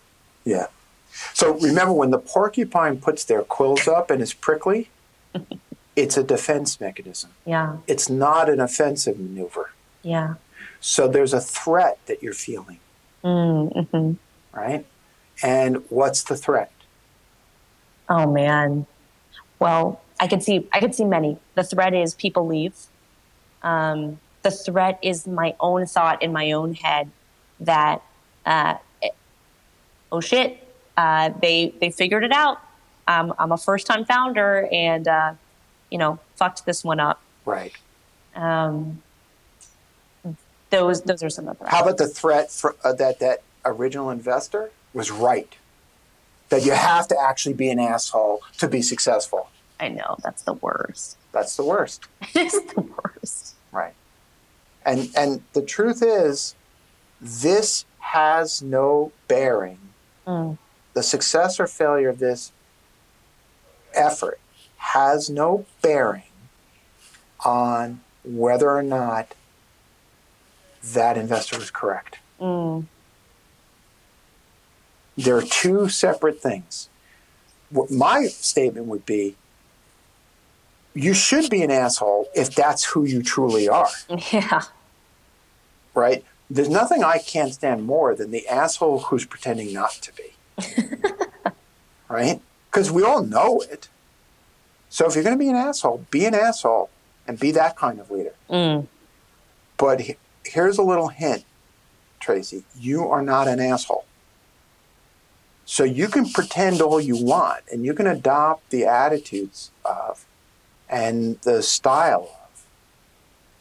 [0.45, 0.67] Yeah.
[1.33, 4.89] So remember when the porcupine puts their quills up and is prickly,
[5.95, 7.29] it's a defense mechanism.
[7.45, 9.71] Yeah, It's not an offensive maneuver.
[10.01, 10.35] yeah.
[10.81, 12.79] So there's a threat that you're feeling,
[13.23, 14.13] Mm-hmm.
[14.53, 14.85] Right?
[15.41, 16.71] And what's the threat?
[18.09, 18.85] Oh man.
[19.59, 21.37] Well, I could see I could see many.
[21.55, 22.75] The threat is people leave.
[23.61, 27.09] Um, the threat is my own thought in my own head
[27.61, 28.01] that
[28.45, 29.15] uh, it-
[30.11, 32.59] oh shit, uh, they they figured it out.
[33.07, 35.33] Um, I'm a first time founder, and uh,
[35.89, 37.21] you know fucked this one up.
[37.45, 37.73] Right.
[38.35, 39.01] Um,
[40.69, 44.09] those those are some of the How about the threat for, uh, that that original
[44.09, 45.55] investor was right?
[46.49, 49.49] That you have to actually be an asshole to be successful.
[49.79, 51.17] I know that's the worst.
[51.31, 52.07] That's the worst.
[52.35, 53.55] It is the worst.
[53.71, 53.93] Right.
[54.85, 56.55] And and the truth is,
[57.19, 59.79] this has no bearing.
[60.27, 60.57] Mm.
[60.93, 62.51] The success or failure of this
[63.93, 64.39] effort
[64.77, 66.23] has no bearing
[67.45, 69.33] on whether or not
[70.83, 72.19] that investor was correct.
[72.39, 72.85] Mm.
[75.17, 76.89] There are two separate things.
[77.69, 79.35] What my statement would be
[80.95, 83.89] you should be an asshole if that's who you truly are.
[84.31, 84.61] Yeah.
[85.95, 86.23] right?
[86.51, 90.93] There's nothing I can't stand more than the asshole who's pretending not to be.
[92.09, 92.39] right?
[92.69, 93.89] Because we all know it.
[94.89, 96.91] So if you're going to be an asshole, be an asshole
[97.27, 98.33] and be that kind of leader.
[98.49, 98.85] Mm.
[99.77, 101.43] But he- here's a little hint,
[102.19, 102.63] Tracy.
[102.79, 104.05] You are not an asshole.
[105.65, 110.25] So you can pretend all you want and you can adopt the attitudes of
[110.89, 112.29] and the style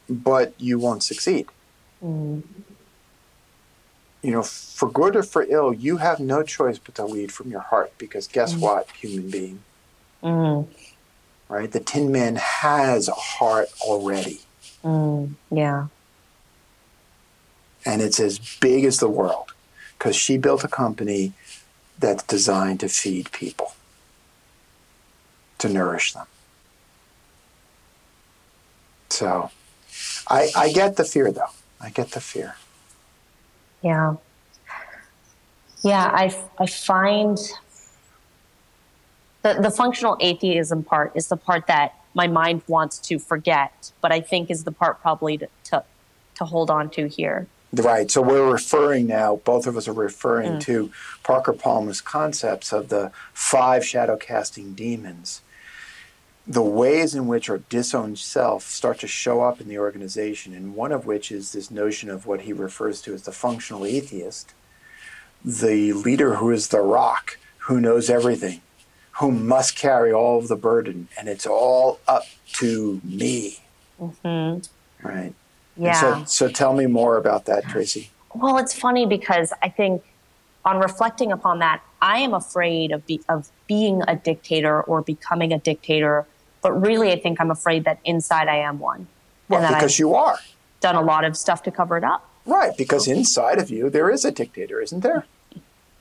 [0.09, 1.47] of, but you won't succeed.
[2.03, 2.43] Mm.
[4.21, 7.51] you know, for good or for ill, you have no choice but to lead from
[7.51, 8.59] your heart because guess Mm.
[8.59, 9.59] what, human being,
[10.23, 10.67] Mm.
[11.49, 11.69] right?
[11.69, 14.39] The Tin Man has a heart already,
[14.81, 15.33] Mm.
[15.51, 15.87] Yeah.
[17.85, 19.51] and it's as big as the world
[19.97, 21.33] because she built a company
[21.99, 23.73] that's designed to feed people,
[25.59, 26.27] to nourish them.
[29.09, 29.51] So
[30.27, 31.51] I, I get the fear, though.
[31.79, 32.55] I get the fear.
[33.81, 34.15] Yeah.
[35.83, 37.37] Yeah, I, I find
[39.41, 44.11] the, the functional atheism part is the part that my mind wants to forget, but
[44.11, 45.83] I think is the part probably to, to,
[46.35, 47.47] to hold on to here.
[47.75, 48.11] Right.
[48.11, 50.61] So we're referring now, both of us are referring Mm.
[50.61, 50.91] to
[51.23, 55.41] Parker Palmer's concepts of the five shadow casting demons.
[56.45, 60.75] The ways in which our disowned self start to show up in the organization, and
[60.75, 64.53] one of which is this notion of what he refers to as the functional atheist,
[65.43, 68.61] the leader who is the rock, who knows everything,
[69.13, 73.59] who must carry all of the burden, and it's all up to me.
[73.97, 74.57] hmm
[75.01, 75.33] Right.
[75.75, 76.23] And Yeah.
[76.25, 78.11] So, so tell me more about that, Tracy.
[78.35, 80.03] Well, it's funny because I think
[80.65, 85.51] on reflecting upon that, I am afraid of be, of being a dictator or becoming
[85.53, 86.25] a dictator,
[86.61, 89.07] but really, I think I'm afraid that inside I am one,
[89.49, 90.37] Well, because I've you are.
[90.79, 92.27] done a lot of stuff to cover it up.
[92.45, 95.25] Right, because inside of you there is a dictator, isn't there?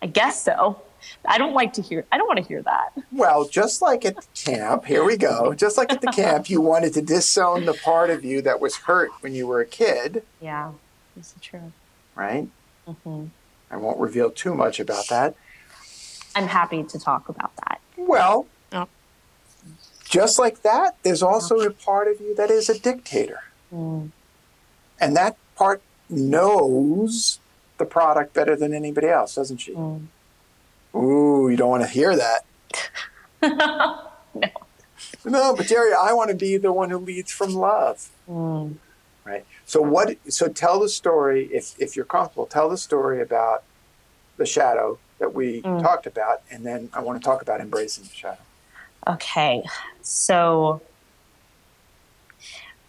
[0.01, 0.80] I guess so.
[1.24, 2.05] I don't like to hear.
[2.12, 2.92] I don't want to hear that.
[3.12, 5.55] Well, just like at the camp, here we go.
[5.55, 8.76] Just like at the camp, you wanted to disown the part of you that was
[8.76, 10.72] hurt when you were a kid, Yeah,
[11.16, 11.72] that's is true.
[12.14, 12.48] right?
[12.86, 13.26] hmm
[13.70, 15.34] I won't reveal too much about that.
[16.34, 17.80] I'm happy to talk about that.
[17.96, 18.88] Well, Oh.
[20.05, 23.40] just like that, there's also a part of you that is a dictator.
[23.72, 24.11] Mm.
[25.00, 25.80] And that part
[26.11, 27.38] knows
[27.78, 29.72] the product better than anybody else, doesn't she?
[29.72, 30.07] Mm.
[30.95, 32.45] Ooh, you don't want to hear that.
[34.34, 34.49] no.
[35.24, 38.09] No, but Jerry, I want to be the one who leads from love.
[38.28, 38.76] Mm.
[39.24, 39.45] Right.
[39.66, 43.62] So what so tell the story if if you're comfortable, tell the story about
[44.36, 45.80] the shadow that we Mm.
[45.80, 48.40] talked about and then I want to talk about embracing the shadow.
[49.07, 49.62] Okay,
[50.03, 50.80] so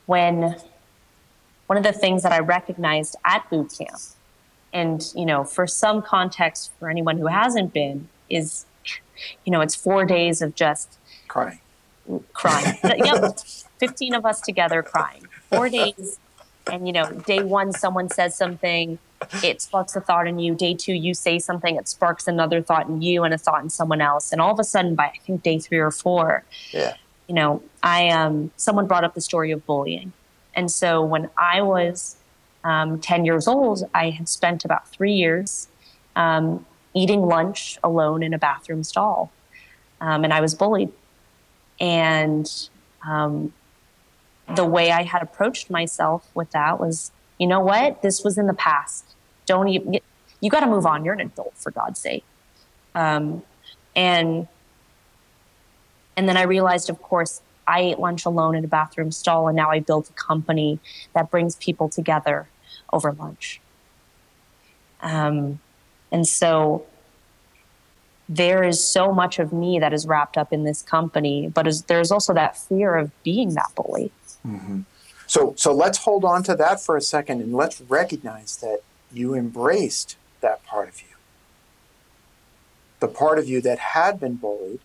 [0.05, 0.55] when
[1.67, 3.99] one of the things that I recognized at boot camp,
[4.73, 8.65] and you know, for some context for anyone who hasn't been, is
[9.45, 10.97] you know, it's four days of just
[11.27, 11.59] Crying.
[12.33, 12.75] crying.
[12.83, 13.39] yep,
[13.79, 15.25] fifteen of us together crying.
[15.49, 16.19] Four days,
[16.71, 18.97] and you know, day one someone says something,
[19.43, 20.53] it sparks a thought in you.
[20.55, 23.69] Day two, you say something, it sparks another thought in you and a thought in
[23.69, 24.31] someone else.
[24.31, 26.95] And all of a sudden, by I think day three or four, Yeah.
[27.27, 30.11] you know, I um, someone brought up the story of bullying,
[30.55, 32.17] and so when I was
[32.63, 35.67] um, ten years old, I had spent about three years
[36.15, 39.31] um, eating lunch alone in a bathroom stall,
[40.01, 40.91] um, and I was bullied.
[41.79, 42.49] And
[43.05, 43.53] um,
[44.55, 48.47] the way I had approached myself with that was, you know what, this was in
[48.47, 49.15] the past.
[49.45, 49.99] Don't even
[50.39, 51.05] you got to move on.
[51.05, 52.25] You're an adult, for God's sake.
[52.95, 53.43] Um,
[53.95, 54.47] and
[56.15, 59.55] and then I realized, of course, I ate lunch alone in a bathroom stall, and
[59.55, 60.79] now I built a company
[61.13, 62.47] that brings people together
[62.93, 63.59] over lunch.
[65.01, 65.59] Um,
[66.11, 66.85] and so
[68.29, 71.83] there is so much of me that is wrapped up in this company, but is,
[71.83, 74.11] there's also that fear of being that bully.
[75.27, 78.81] So so let's hold on to that for a second and let's recognize that
[79.11, 81.15] you embraced that part of you.
[82.99, 84.79] The part of you that had been bullied,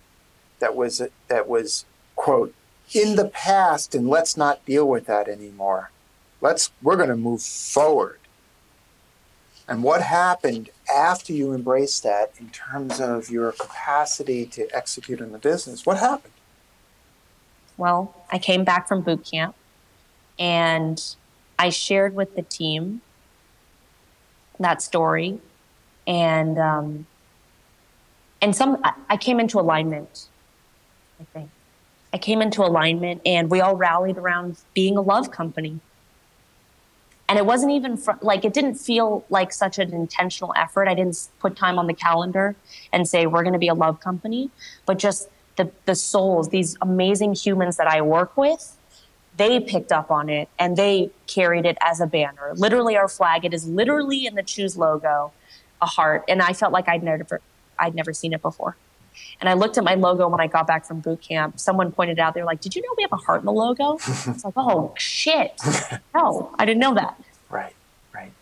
[0.60, 1.84] that was that was
[2.16, 2.54] quote
[2.94, 5.90] in the past and let's not deal with that anymore.
[6.40, 8.18] Let's we're going to move forward.
[9.68, 15.32] And what happened after you embraced that in terms of your capacity to execute in
[15.32, 15.84] the business?
[15.84, 16.32] What happened?
[17.76, 19.54] Well, I came back from boot camp
[20.38, 21.14] and
[21.58, 23.02] I shared with the team
[24.58, 25.38] that story.
[26.06, 27.06] And, um,
[28.40, 30.28] and some, I- I came into alignment,
[31.20, 31.50] I think.
[32.12, 35.78] I came into alignment and we all rallied around being a love company.
[37.28, 40.88] And it wasn't even fr- like, it didn't feel like such an intentional effort.
[40.88, 42.56] I didn't put time on the calendar
[42.92, 44.50] and say, we're going to be a love company,
[44.86, 48.76] but just the, the souls, these amazing humans that I work with,
[49.36, 52.54] they picked up on it and they carried it as a banner.
[52.54, 55.32] Literally, our flag, it is literally in the Chewse logo,
[55.82, 56.24] a heart.
[56.28, 57.40] And I felt like I'd never,
[57.78, 58.76] I'd never seen it before.
[59.40, 61.60] And I looked at my logo when I got back from boot camp.
[61.60, 63.94] Someone pointed out, they're like, Did you know we have a heart in the logo?
[63.96, 65.60] It's like, Oh, shit.
[66.14, 67.20] No, I didn't know that.
[67.48, 67.74] Right,
[68.12, 68.32] right.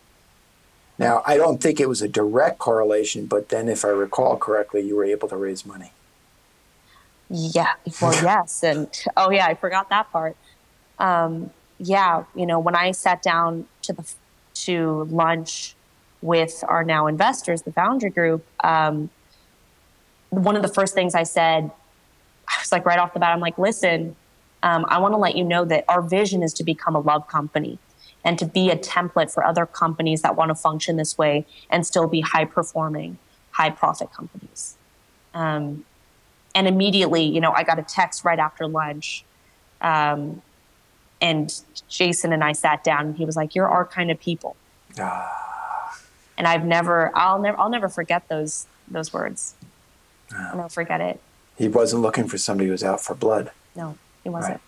[0.97, 4.81] Now, I don't think it was a direct correlation, but then if I recall correctly,
[4.81, 5.91] you were able to raise money.
[7.29, 7.73] Yeah.
[8.01, 8.63] Well, yes.
[8.63, 10.35] And oh, yeah, I forgot that part.
[10.97, 12.23] Um, yeah.
[12.35, 14.11] You know, when I sat down to the
[14.65, 15.75] to lunch
[16.21, 19.09] with our now investors, the Foundry Group, um,
[20.29, 21.71] one of the first things I said,
[22.47, 24.15] I was like right off the bat, I'm like, listen,
[24.63, 27.27] um, I want to let you know that our vision is to become a love
[27.27, 27.79] company
[28.23, 31.85] and to be a template for other companies that want to function this way and
[31.85, 33.17] still be high performing,
[33.51, 34.75] high profit companies.
[35.33, 35.85] Um,
[36.55, 39.23] and immediately, you know, I got a text right after lunch.
[39.81, 40.41] Um,
[41.21, 41.53] and
[41.87, 44.55] Jason and I sat down and he was like, You're our kind of people.
[44.99, 45.99] Ah,
[46.37, 49.55] And I've never I'll never I'll never forget those those words.
[50.35, 51.19] I'll never forget it.
[51.57, 54.61] he wasn't looking for somebody who was out for blood, No, he wasn't.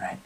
[0.00, 0.18] right?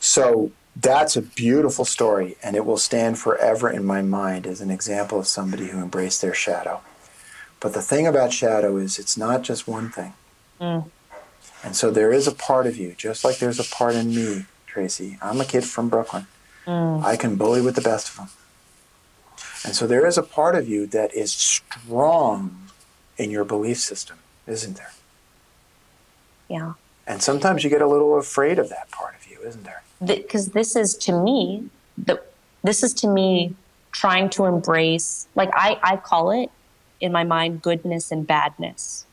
[0.00, 4.70] So that's a beautiful story, and it will stand forever in my mind as an
[4.70, 6.80] example of somebody who embraced their shadow.
[7.60, 10.14] But the thing about shadow is it's not just one thing.
[10.60, 10.90] Mm.
[11.64, 14.46] And so there is a part of you, just like there's a part in me,
[14.66, 15.18] Tracy.
[15.22, 16.26] I'm a kid from Brooklyn.
[16.66, 17.04] Mm.
[17.04, 18.28] I can bully with the best of them.
[19.64, 22.68] And so there is a part of you that is strong
[23.22, 24.92] in your belief system, isn't there?
[26.48, 26.74] Yeah.
[27.06, 29.82] And sometimes you get a little afraid of that part of you, isn't there?
[30.04, 32.20] because this is to me the
[32.62, 33.54] this is to me
[33.92, 36.50] trying to embrace like I, I call it
[37.00, 39.06] in my mind goodness and badness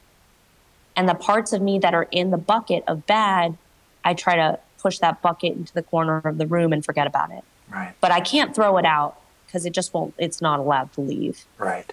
[0.96, 3.58] and the parts of me that are in the bucket of bad
[4.04, 7.32] i try to push that bucket into the corner of the room and forget about
[7.32, 10.92] it Right, but i can't throw it out because it just won't it's not allowed
[10.94, 11.92] to leave right,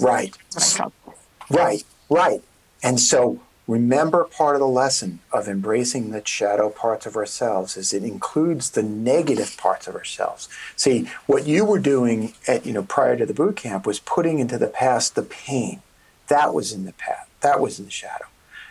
[0.00, 1.58] right, That's what I struggle with.
[1.58, 2.42] right, right.
[2.82, 7.94] And so Remember, part of the lesson of embracing the shadow parts of ourselves is
[7.94, 10.50] it includes the negative parts of ourselves.
[10.76, 14.38] See, what you were doing at you know prior to the boot camp was putting
[14.38, 15.80] into the past the pain.
[16.28, 17.30] That was in the past.
[17.40, 18.26] That was in the shadow.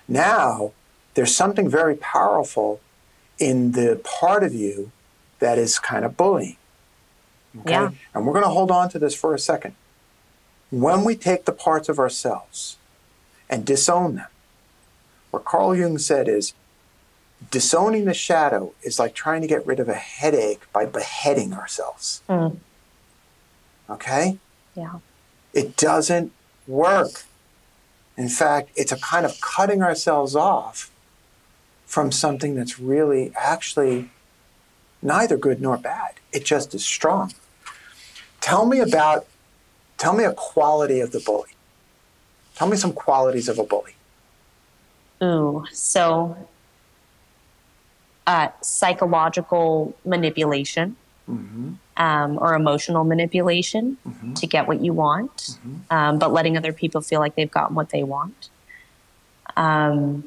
[0.07, 0.73] Now,
[1.15, 2.79] there's something very powerful
[3.39, 4.91] in the part of you
[5.39, 6.57] that is kind of bullying.
[7.61, 7.71] Okay?
[7.71, 7.89] Yeah.
[8.13, 9.75] And we're going to hold on to this for a second.
[10.73, 12.77] When we take the parts of ourselves
[13.47, 14.27] and disown them,
[15.29, 16.55] what Carl Jung said is
[17.51, 22.23] disowning the shadow is like trying to get rid of a headache by beheading ourselves.
[22.27, 22.57] Mm.
[23.87, 24.39] Okay?
[24.73, 24.95] Yeah.
[25.53, 26.31] It doesn't
[26.65, 27.25] work.
[28.17, 30.89] In fact, it's a kind of cutting ourselves off
[31.85, 34.09] from something that's really actually
[35.03, 36.13] neither good nor bad.
[36.31, 37.31] It just is strong.
[38.41, 39.27] Tell me about,
[40.03, 41.51] tell me a quality of the bully.
[42.55, 43.95] Tell me some qualities of a bully.
[45.23, 46.35] Ooh, so
[48.27, 50.97] uh, psychological manipulation
[51.29, 51.69] Mm-hmm.
[51.95, 54.35] um, or emotional manipulation Mhm.
[54.39, 55.75] to get what you want, Mhm.
[55.89, 58.49] um, but letting other people feel like they've gotten what they want.
[59.55, 60.25] Um,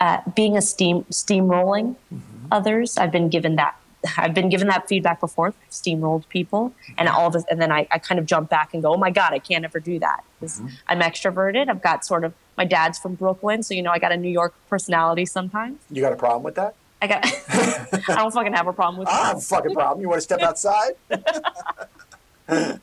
[0.00, 2.46] uh, being a steam steamrolling Mm-hmm.
[2.50, 2.98] others.
[2.98, 3.76] I've been given that.
[4.18, 5.48] I've been given that feedback before.
[5.48, 8.74] I've steamrolled people, and all of this, and then I, I kind of jump back
[8.74, 10.70] and go, "Oh my god, I can't ever do that." 'Cause Mhm.
[10.88, 11.68] I'm extroverted.
[11.68, 14.30] I've got sort of my dad's from Brooklyn, so you know I got a New
[14.30, 15.78] York personality sometimes.
[15.90, 16.74] You got a problem with that?
[17.02, 17.24] I got.
[18.08, 19.14] I don't fucking have a problem with that.
[19.14, 20.00] I have a fucking problem.
[20.00, 20.92] You want to step outside?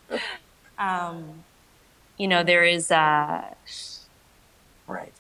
[0.78, 1.44] Um,
[2.18, 3.44] you know, there is uh,
[4.88, 5.14] right.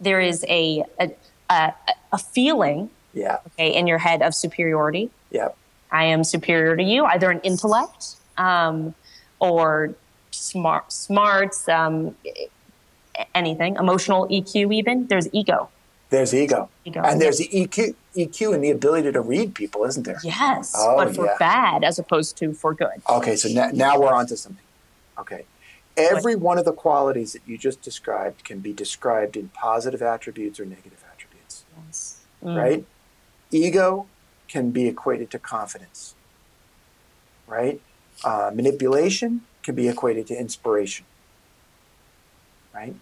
[0.00, 1.10] there is a a,
[1.50, 1.72] a
[2.12, 3.38] a feeling Yeah.
[3.48, 5.10] okay in your head of superiority.
[5.30, 5.56] Yep.
[5.92, 8.94] I am superior to you, either in intellect um,
[9.40, 9.94] or
[10.30, 12.14] smart smarts, um,
[13.34, 14.72] anything, emotional EQ.
[14.74, 15.68] Even there's ego.
[16.10, 16.68] There's ego.
[16.84, 17.02] Ego.
[17.02, 20.18] And there's the EQ, EQ and the ability to read people, isn't there?
[20.24, 21.36] yes, Oh, but for yeah.
[21.38, 23.00] bad as opposed to for good.
[23.08, 24.64] Okay, so now, now we're on to something.
[25.18, 25.44] Okay.
[25.96, 30.58] Every one of the qualities that you just described can be described in positive attributes
[30.58, 32.20] or negative attributes, Yes.
[32.42, 32.56] Mm.
[32.56, 32.84] right?
[33.52, 34.06] Ego
[34.50, 36.14] can be equated to confidence,
[37.46, 37.80] right?
[38.24, 41.06] Uh, manipulation can be equated to inspiration,
[42.74, 42.94] right?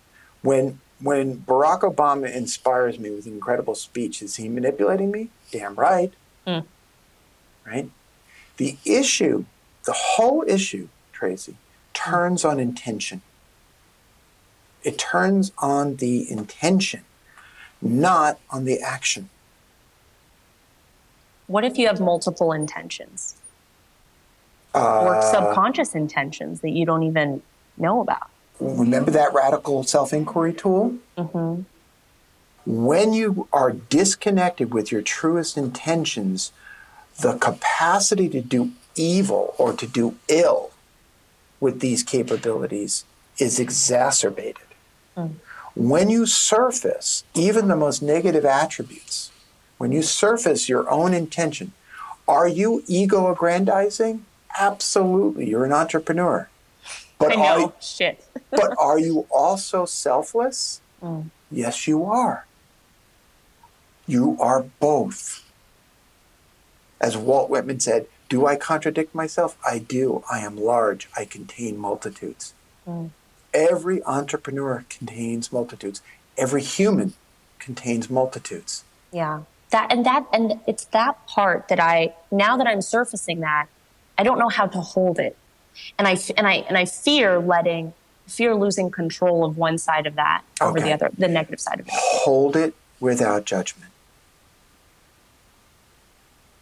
[0.43, 5.31] When when Barack Obama inspires me with an incredible speech, is he manipulating me?
[5.53, 6.13] Damn right.
[6.47, 6.65] Mm.
[7.65, 7.89] Right?
[8.57, 9.45] The issue,
[9.85, 11.55] the whole issue, Tracy,
[11.95, 13.23] turns on intention.
[14.83, 17.05] It turns on the intention,
[17.81, 19.31] not on the action.
[21.49, 23.35] What if you have multiple intentions
[24.75, 27.43] or Uh, subconscious intentions that you don't even
[27.77, 28.29] know about?
[28.61, 30.95] remember that radical self inquiry tool?
[31.17, 31.63] hmm
[32.67, 36.53] when you are disconnected with your truest intentions,
[37.19, 40.71] the capacity to do evil or to do ill
[41.61, 43.07] with these capabilities
[43.39, 44.67] is exacerbated.
[45.17, 45.37] Mm.
[45.75, 49.31] When you surface even the most negative attributes,
[49.79, 51.73] when you surface your own intention,
[52.27, 54.27] are you ego aggrandizing?
[54.59, 55.49] Absolutely.
[55.49, 56.49] You're an entrepreneur.
[57.19, 57.75] But I are, know.
[57.81, 58.25] Shit.
[58.51, 60.81] but are you also selfless?
[61.03, 61.31] Mm.
[61.51, 62.47] Yes, you are.
[64.07, 65.45] You are both.
[67.01, 69.57] As Walt Whitman said, do I contradict myself?
[69.67, 70.23] I do.
[70.31, 71.09] I am large.
[71.17, 72.53] I contain multitudes.
[72.87, 73.11] Mm.
[73.55, 76.03] Every entrepreneur contains multitudes.
[76.37, 77.15] Every human
[77.59, 78.85] contains multitudes.
[79.13, 79.43] Yeah.
[79.71, 83.67] That and that and it's that part that I now that I'm surfacing that
[84.17, 85.37] I don't know how to hold it,
[85.99, 87.93] and I and I and I fear letting
[88.27, 90.89] fear losing control of one side of that over Okay.
[90.89, 91.93] the other the negative side of it.
[91.95, 93.91] Hold it without judgment.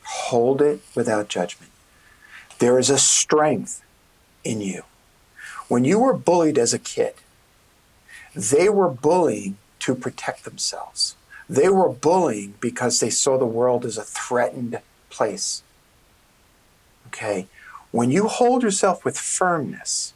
[0.04, 1.70] Hold it without judgment.
[2.58, 3.82] There is a strength
[4.44, 4.82] in you.
[5.68, 7.14] When you were bullied as a kid,
[8.34, 11.16] they were bullying to protect themselves.
[11.48, 14.80] They were bullying because they saw the world as a threatened
[15.10, 15.62] place.
[17.08, 17.46] Okay?
[17.92, 20.12] When you hold yourself with firmness,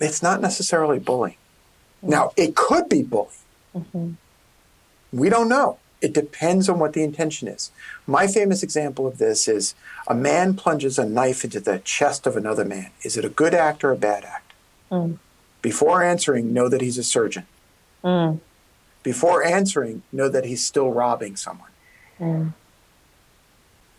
[0.00, 1.36] it's not necessarily bullying.
[2.02, 3.30] Now, it could be bullying.
[3.74, 4.14] Mhm.
[5.12, 5.78] We don't know.
[6.02, 7.70] It depends on what the intention is.
[8.06, 9.74] My famous example of this is
[10.06, 12.90] a man plunges a knife into the chest of another man.
[13.02, 14.52] Is it a good act or a bad act?
[14.90, 15.18] Mm.
[15.62, 17.46] Before answering, know that he's a surgeon.
[18.04, 18.40] Mm.
[19.06, 21.70] Before answering, know that he's still robbing someone.
[22.18, 22.54] Mm.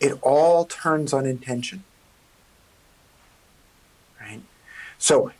[0.00, 1.82] It all turns on intention.
[4.20, 4.42] Right?
[4.98, 5.32] So,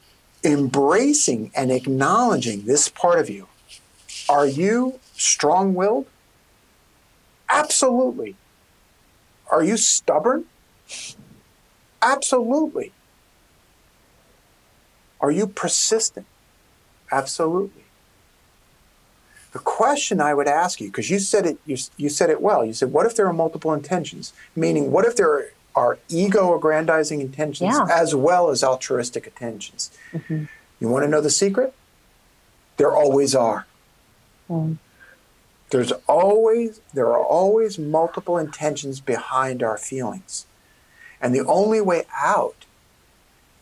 [0.42, 3.46] embracing and acknowledging this part of you
[4.26, 6.06] Are you strong willed?
[7.50, 8.36] Absolutely.
[9.50, 10.46] Are you stubborn?
[12.00, 12.92] Absolutely.
[15.20, 16.24] Are you persistent?
[17.12, 17.84] Absolutely.
[19.58, 22.64] The question I would ask you, because you said it, you, you said it well.
[22.64, 27.72] You said, "What if there are multiple intentions?" Meaning, what if there are ego-aggrandizing intentions
[27.72, 27.84] Yeah.
[27.90, 29.90] as well as altruistic intentions?
[30.12, 30.44] Mm-hmm.
[30.78, 31.74] You want to know the secret?
[32.76, 33.66] There always are.
[34.48, 34.76] Mm.
[35.70, 40.46] There's always there are always multiple intentions behind our feelings.
[41.20, 42.64] And the only way out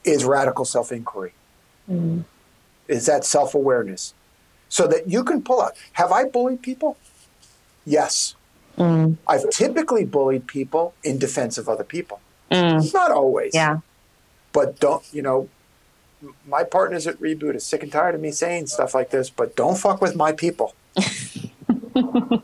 [0.05, 1.33] is radical self-inquiry.
[1.91, 2.25] Mm.
[2.87, 4.13] Is that self-awareness.
[4.69, 5.77] So that you can pull out.
[5.93, 6.97] Have I bullied people?
[7.85, 8.35] Yes.
[8.77, 9.17] Mm.
[9.27, 12.21] I've typically bullied people in defense of other people.
[12.51, 12.93] Mm.
[12.93, 13.55] Not always.
[13.55, 13.79] Yeah.
[14.53, 15.49] But don't, you know,
[16.47, 19.55] my partners at Reboot are sick and tired of me saying stuff like this, but
[19.55, 20.75] don't fuck with my people.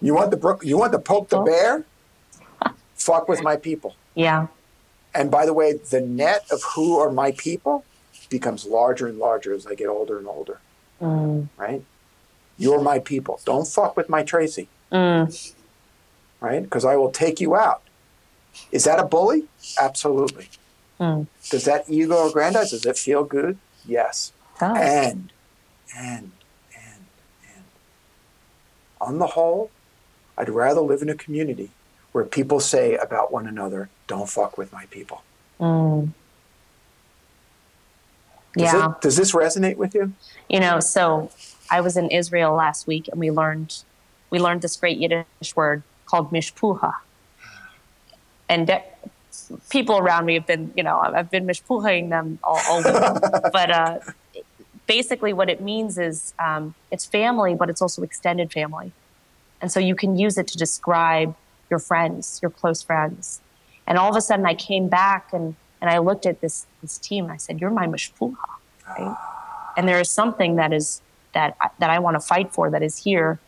[0.01, 1.85] you want the brook you want to poke the bear?
[2.95, 3.97] fuck with my people.
[4.14, 4.47] Yeah.
[5.14, 7.85] And by the way, the net of who are my people
[8.31, 10.61] becomes larger and larger as I get older and older,
[11.01, 11.49] Mm.
[11.57, 11.83] right?
[12.63, 13.41] You're my people.
[13.45, 15.53] Don't fuck with my Tracy, Mm.
[16.41, 16.63] right?
[16.63, 17.83] Because I will take you out.
[18.71, 19.49] Is that a bully?
[19.81, 20.49] Absolutely.
[21.01, 21.27] Mm.
[21.51, 22.71] Does that ego aggrandize?
[22.71, 23.59] Does it feel good?
[23.85, 24.33] Yes.
[24.61, 24.77] Does.
[24.77, 25.33] And,
[25.97, 26.31] and,
[26.77, 27.05] and,
[27.53, 27.65] and.
[29.01, 29.71] On the whole,
[30.39, 31.71] I'd rather live in a community
[32.13, 35.23] where people say about one another, don't fuck with my people.
[35.59, 36.11] Mm.
[38.57, 38.91] Does, Yeah.
[38.91, 40.13] it, does this resonate with you?
[40.49, 41.31] You know, so
[41.73, 43.83] I was in Israel last week and we learned
[44.29, 46.95] we learned this great Yiddish word called mishpucha.
[48.49, 48.85] And de-
[49.70, 53.23] people around me have been, you know, I've been mishpuchaing them all, all week.
[53.53, 53.99] but uh,
[54.87, 58.93] basically, what it means is um, it's family, but it's also extended family.
[59.61, 61.35] And so you can use it to describe
[61.70, 63.41] your friends, your close friends.
[63.87, 66.99] And all of a sudden, I came back and, and I looked at this, this
[66.99, 68.37] team and I said, You're my mishpucha.
[68.87, 69.16] Right?
[69.77, 71.01] and there is something that is
[71.33, 73.39] that I- that I want to fight for that is here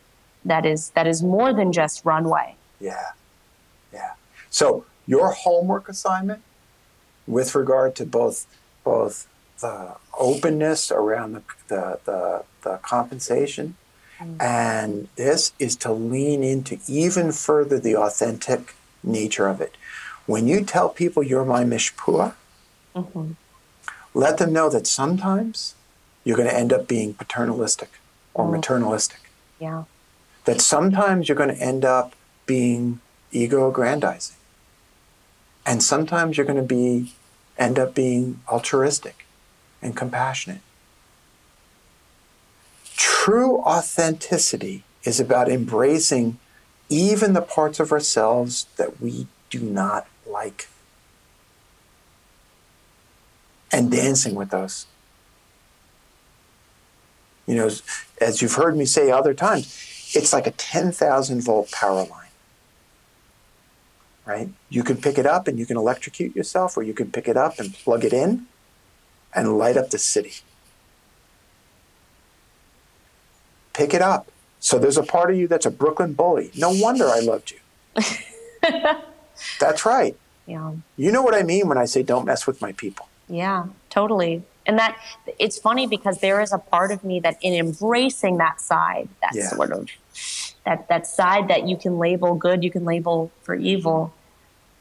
[0.45, 2.55] that is that is more than just runway.
[2.79, 3.11] Yeah.
[3.93, 4.11] Yeah.
[4.49, 6.41] So your homework assignment
[7.27, 8.45] with regard to both
[8.83, 9.27] both
[9.59, 13.75] the openness around the the, the, the compensation
[14.39, 18.73] and this is to lean into even further the authentic
[19.03, 19.75] nature of it.
[20.25, 22.33] When you tell people you're my mishpucha,
[22.95, 23.31] Mm-hmm.
[24.13, 25.74] let them know that sometimes
[26.25, 27.89] you're going to end up being paternalistic
[28.33, 28.59] or Mm.
[28.59, 29.19] maternalistic.
[29.59, 29.83] Yeah.
[30.43, 32.13] That sometimes you're going to end up
[32.45, 32.99] being
[33.31, 34.35] ego aggrandizing.
[35.65, 37.13] And sometimes you're going to be
[37.57, 39.25] end up being altruistic
[39.81, 40.61] and compassionate.
[42.97, 46.37] True authenticity is about embracing
[46.89, 50.67] even the parts of ourselves that we do not like
[53.71, 54.85] and dancing with those.
[57.47, 57.69] You know,
[58.21, 59.65] as- you've heard me say other times,
[60.13, 62.21] it's like a 10,000 volt power line.
[64.25, 64.49] Right?
[64.69, 67.37] You can pick it up and you can electrocute yourself, or you can pick it
[67.37, 68.47] up and plug it in
[69.35, 70.33] and light up the city.
[73.73, 74.27] Pick it up.
[74.59, 76.49] So there's a part of you that's a Brooklyn bully.
[76.55, 78.01] No wonder I loved you.
[79.59, 80.17] that's right.
[80.47, 80.71] Yeah.
[80.97, 83.07] You know what I mean when I say don't mess with my people.
[83.27, 84.43] Yeah, totally.
[84.67, 84.97] And that
[85.39, 89.35] it's funny because there is a part of me that in embracing that side, that
[89.35, 89.49] Yeah.
[89.49, 89.87] sort of
[90.65, 94.11] that that side that you can label good, you can label for evil,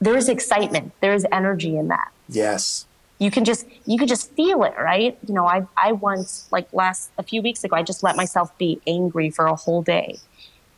[0.00, 0.92] there is excitement.
[1.00, 2.08] There is energy in that.
[2.28, 2.86] Yes.
[3.20, 6.66] you can just you can just feel it right you know i i once like
[6.72, 10.18] last a few weeks ago i just let myself be angry for a whole day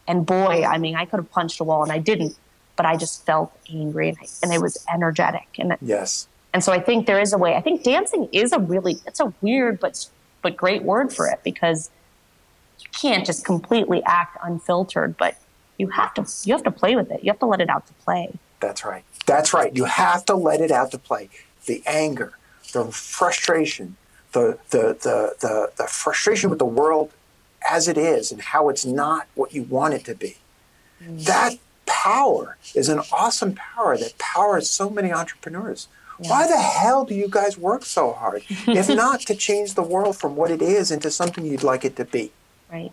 [0.06, 2.36] and boy i mean i could have punched a wall and i didn't
[2.76, 6.28] but i just felt angry and, I, and it was energetic and Yes.
[6.52, 9.20] And so i think there is a way i think dancing is a really it's
[9.20, 10.06] a weird but
[10.42, 11.90] but great word for it because
[12.80, 15.36] you can't just completely act unfiltered but
[15.78, 17.86] you have to you have to play with it you have to let it out
[17.86, 19.04] to play That's right.
[19.26, 19.74] That's right.
[19.74, 21.28] You have to let it out to play.
[21.66, 22.32] The anger,
[22.72, 23.96] the frustration,
[24.32, 27.12] the the the the, the frustration with the world
[27.68, 30.36] as it is and how it's not what you want it to be.
[31.02, 31.24] Mm.
[31.24, 31.54] That
[31.86, 35.88] power is an awesome power that powers so many entrepreneurs.
[36.18, 38.42] Why the hell do you guys work so hard?
[38.48, 41.96] if not to change the world from what it is into something you'd like it
[41.96, 42.32] to be
[42.72, 42.92] right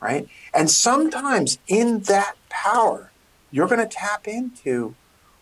[0.00, 0.28] right?
[0.54, 3.10] And sometimes in that power,
[3.50, 4.94] you're going to tap into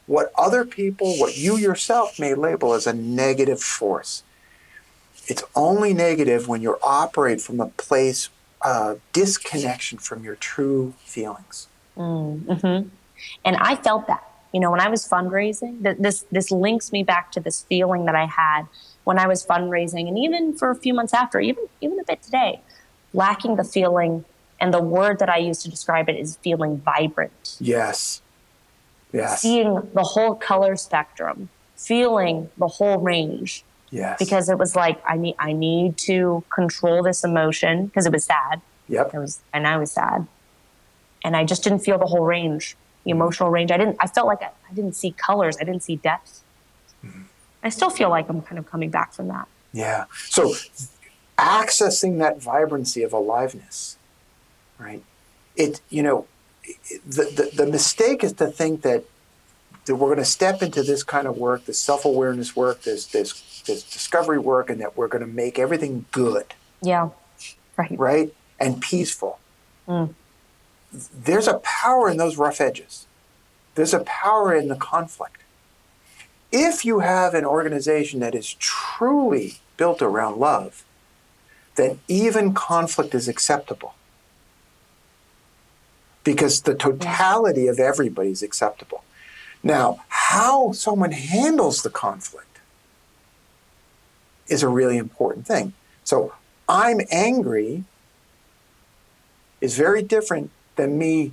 [0.07, 4.23] what other people, what you yourself may label as a negative force.
[5.27, 8.29] It's only negative when you operate from a place
[8.63, 11.67] of disconnection from your true feelings.
[11.97, 12.89] Mm-hmm.
[13.45, 17.31] And I felt that, you know, when I was fundraising, this this links me back
[17.33, 18.63] to this feeling that I had
[19.05, 22.23] when I was fundraising, and even for a few months after, even even a bit
[22.23, 22.63] today,
[23.13, 24.25] lacking the feeling.
[24.59, 27.59] And the word that I use to describe it is feeling vibrant.
[27.61, 28.23] Yes.
[29.13, 29.43] Yes.
[29.43, 33.63] Seeing the whole color spectrum, feeling the whole range.
[33.91, 34.19] Yes.
[34.19, 38.25] Because it was like I need I need to control this emotion because it was
[38.25, 38.63] sad.
[38.89, 39.13] Yep.
[39.13, 40.27] It was and I was sad.
[41.23, 42.75] And I just didn't feel the whole range,
[43.07, 43.71] the emotional range.
[43.71, 45.57] I didn't I felt like I, I didn't see colors.
[45.61, 46.43] I didn't see depth.
[47.05, 47.23] Mm-hmm.
[47.63, 49.47] I still feel like I'm kind of coming back from that.
[49.73, 50.07] Yeah.
[50.29, 50.55] So
[51.39, 53.97] accessing that vibrancy of aliveness,
[54.79, 55.03] right?
[55.55, 56.27] It you know,
[57.07, 59.05] the, the, the mistake is to think that
[59.85, 63.63] that we're going to step into this kind of work, this self-awareness work, this this
[63.67, 66.55] this discovery work, and that we're going to make everything good.
[66.83, 67.11] Yeah,
[67.77, 67.97] right.
[67.97, 69.39] Right, and peaceful.
[69.87, 70.13] Mm.
[70.93, 73.07] There's a power in those rough edges.
[73.75, 75.43] There's a power in the conflict.
[76.51, 80.85] If you have an organization that is truly built around love,
[81.75, 83.95] then even conflict is acceptable
[86.25, 89.05] because the totality of everybody is acceptable.
[89.63, 92.59] Now, how someone handles the conflict
[94.49, 95.75] is a really important thing.
[96.05, 96.35] So,
[96.69, 97.85] I'm angry
[99.61, 101.33] is very different than me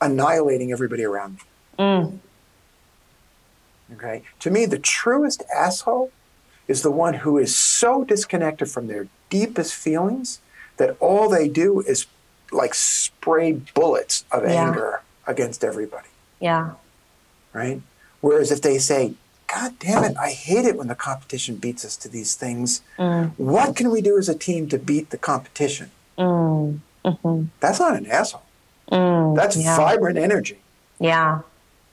[0.00, 1.40] annihilating everybody around me.
[1.78, 2.18] Mm.
[3.94, 4.22] Okay?
[4.40, 6.10] To me, the truest asshole
[6.66, 10.40] is the one who is so disconnected from their deepest feelings
[10.76, 12.06] that all they do is
[12.52, 14.66] like spray bullets of yeah.
[14.66, 16.08] anger against everybody.
[16.40, 16.72] Yeah.
[17.52, 17.80] Right?
[18.20, 19.14] Whereas if they say,
[19.46, 22.82] God damn it, I hate it when the competition beats us to these things.
[22.98, 23.32] Mm.
[23.36, 25.90] What can we do as a team to beat the competition?
[26.18, 26.80] Mm.
[27.04, 27.44] Mm-hmm.
[27.60, 28.43] That's not an asshole.
[28.90, 29.76] Mm, That's yeah.
[29.76, 30.60] vibrant energy.
[30.98, 31.40] Yeah.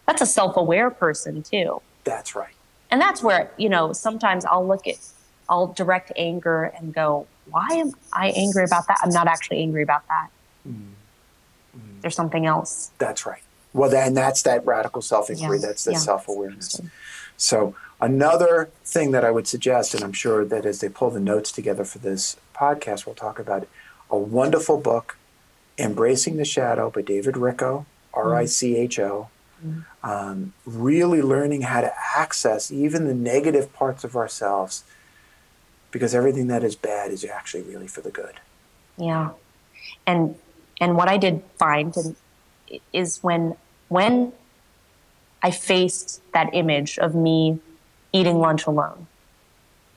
[0.08, 1.82] That's a self aware person, too.
[2.04, 2.54] That's right.
[2.90, 4.98] And that's where, you know, sometimes I'll look at,
[5.48, 9.00] I'll direct anger and go, why am I angry about that?
[9.02, 10.30] I'm not actually angry about that.
[10.68, 10.92] Mm-hmm.
[12.02, 12.92] There's something else.
[12.98, 13.42] That's right.
[13.74, 15.60] Well, then that's that radical self inquiry.
[15.60, 15.68] Yeah.
[15.68, 15.98] That's the yeah.
[15.98, 16.82] self awareness.
[17.38, 21.20] So, another thing that I would suggest, and I'm sure that as they pull the
[21.20, 23.68] notes together for this podcast, we'll talk about
[24.10, 25.18] a wonderful book,
[25.82, 29.30] Embracing the Shadow by David Richo, R I C H O.
[29.66, 29.82] Mm-hmm.
[30.04, 34.84] Um, really learning how to access even the negative parts of ourselves
[35.92, 38.40] because everything that is bad is actually really for the good.
[38.98, 39.32] Yeah.
[40.08, 40.36] And
[40.80, 41.96] and what I did find
[42.92, 43.56] is when
[43.90, 44.34] when
[45.44, 47.60] I faced that image of me
[48.14, 49.08] eating lunch alone.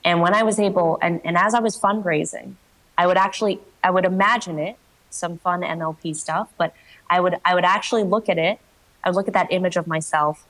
[0.05, 2.55] And when I was able and, and as I was fundraising,
[2.99, 4.77] I would actually I would imagine it,
[5.15, 6.75] some fun NLP stuff, but
[7.09, 8.59] I would I would actually look at it,
[9.03, 10.47] I would look at that image of myself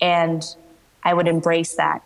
[0.00, 0.44] and
[1.02, 2.02] I would embrace that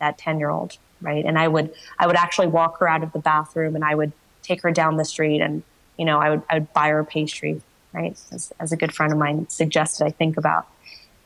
[0.00, 1.24] that 10 year old, right?
[1.24, 4.12] And I would I would actually walk her out of the bathroom and I would
[4.42, 5.62] take her down the street and
[5.96, 7.60] you know, I would, I would buy her pastry,
[7.92, 8.18] right?
[8.32, 10.66] As, as a good friend of mine suggested I think about.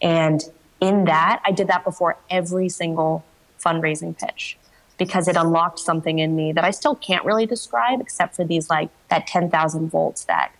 [0.03, 0.43] And
[0.81, 3.25] in that, I did that before every single
[3.65, 4.59] fundraising pitch
[4.99, 8.71] because it unlocked something in me that I still can't really describe except for these
[8.71, 10.53] like that 10,000 volts, that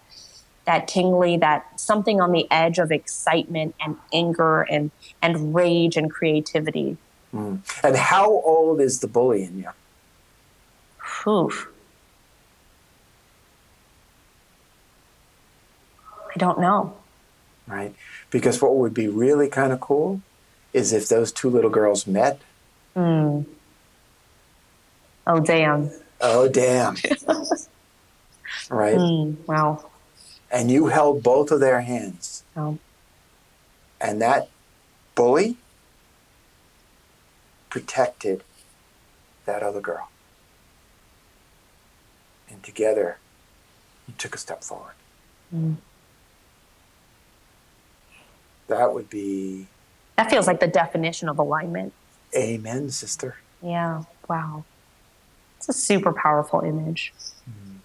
[0.67, 4.91] that tingly, that something on the edge of excitement and anger and
[5.23, 6.97] and rage and creativity.
[7.35, 7.61] Mm.
[7.83, 9.71] And how old is the bully in you?
[11.27, 11.69] Oof.
[16.35, 16.95] I don't know.
[17.67, 17.95] Right?
[18.31, 20.21] Because what would be really kind of cool
[20.73, 22.41] is if those two little girls met.
[22.95, 23.47] Mm.
[25.27, 25.91] Oh, damn.
[26.21, 26.95] Oh, damn.
[28.71, 28.97] right?
[28.97, 29.91] Mm, wow.
[30.51, 32.45] And you held both of their hands.
[32.57, 32.79] Oh.
[34.01, 34.49] And that
[35.15, 35.57] bully
[37.71, 38.45] protected
[39.45, 40.09] that other girl.
[42.49, 43.19] And together,
[44.07, 44.95] you took a step forward.
[45.55, 45.77] Mm.
[48.69, 49.67] That would be.
[50.17, 51.93] That feels like the definition of alignment.
[52.35, 53.37] Amen, sister.
[53.63, 54.05] Yeah.
[54.29, 54.65] Wow.
[55.57, 57.13] It's a super powerful image.
[57.49, 57.77] Mm-hmm.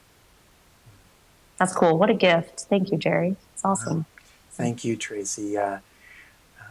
[1.58, 1.98] That's cool.
[1.98, 2.62] What a gift.
[2.62, 3.36] Thank you, Jerry.
[3.54, 4.06] It's awesome.
[4.52, 5.58] thank you, Tracy.
[5.58, 5.78] Uh,
[6.60, 6.64] uh,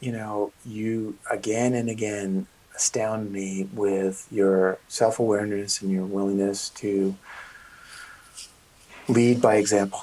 [0.00, 6.70] you know, you again and again astound me with your self awareness and your willingness
[6.70, 7.16] to
[9.08, 10.02] lead by example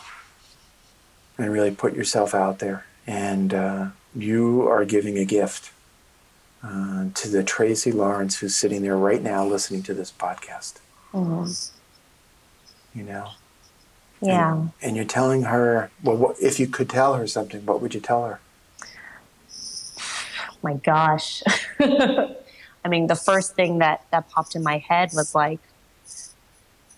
[1.37, 5.71] and really put yourself out there and uh, you are giving a gift
[6.65, 10.79] uh, to the Tracy Lawrence who's sitting there right now listening to this podcast.
[11.13, 12.97] Mm-hmm.
[12.97, 13.29] You know,
[14.21, 14.53] Yeah.
[14.53, 17.93] And, and you're telling her, well, what, if you could tell her something, what would
[17.93, 18.39] you tell her?
[20.63, 21.43] my gosh.
[21.79, 25.59] I mean, the first thing that that popped in my head was like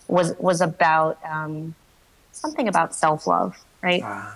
[0.06, 1.74] was was about um,
[2.32, 4.02] something about self love, right?
[4.02, 4.32] Uh,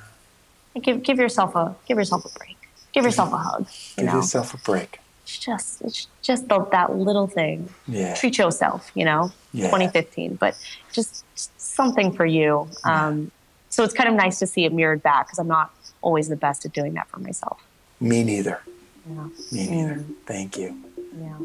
[0.80, 2.56] give give yourself a give yourself a break.
[2.92, 3.66] Give yourself a hug.
[3.96, 4.98] Give know, yourself a break.
[5.22, 7.68] It's just it's just the, that little thing.
[7.86, 8.14] Yeah.
[8.14, 8.90] Treat yourself.
[8.94, 9.66] You know, Yeah.
[9.66, 10.56] 2015, but
[10.92, 12.68] just, just something for you.
[12.84, 13.30] Um,
[13.70, 16.36] so it's kind of nice to see it mirrored back because I'm not always the
[16.36, 17.62] best at doing that for myself.
[18.00, 18.60] Me neither.
[19.08, 19.28] Yeah.
[19.52, 19.94] Me neither.
[19.94, 20.14] Mm.
[20.26, 20.76] Thank you.
[21.18, 21.38] Yeah.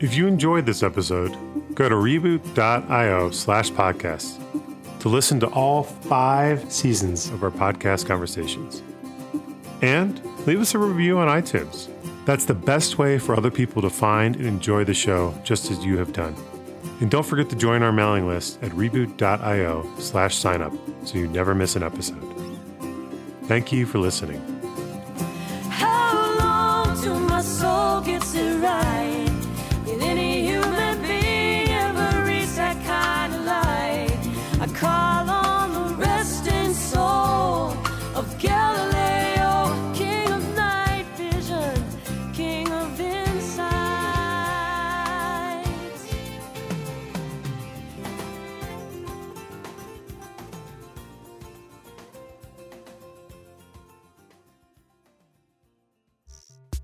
[0.00, 1.34] If you enjoyed this episode,
[1.74, 4.40] go to reboot.io slash podcast
[5.00, 8.82] to listen to all five seasons of our podcast conversations.
[9.84, 11.90] And leave us a review on iTunes.
[12.24, 15.84] That's the best way for other people to find and enjoy the show just as
[15.84, 16.34] you have done.
[17.00, 20.72] And don't forget to join our mailing list at reboot.io slash sign up
[21.04, 22.22] so you never miss an episode.
[23.42, 24.40] Thank you for listening.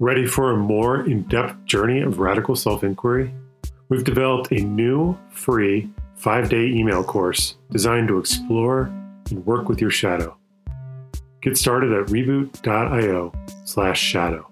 [0.02, 3.34] Ready for a more in depth journey of radical self inquiry?
[3.90, 8.84] We've developed a new, free, five day email course designed to explore
[9.28, 10.38] and work with your shadow.
[11.42, 13.32] Get started at reboot.io
[13.66, 14.49] slash shadow.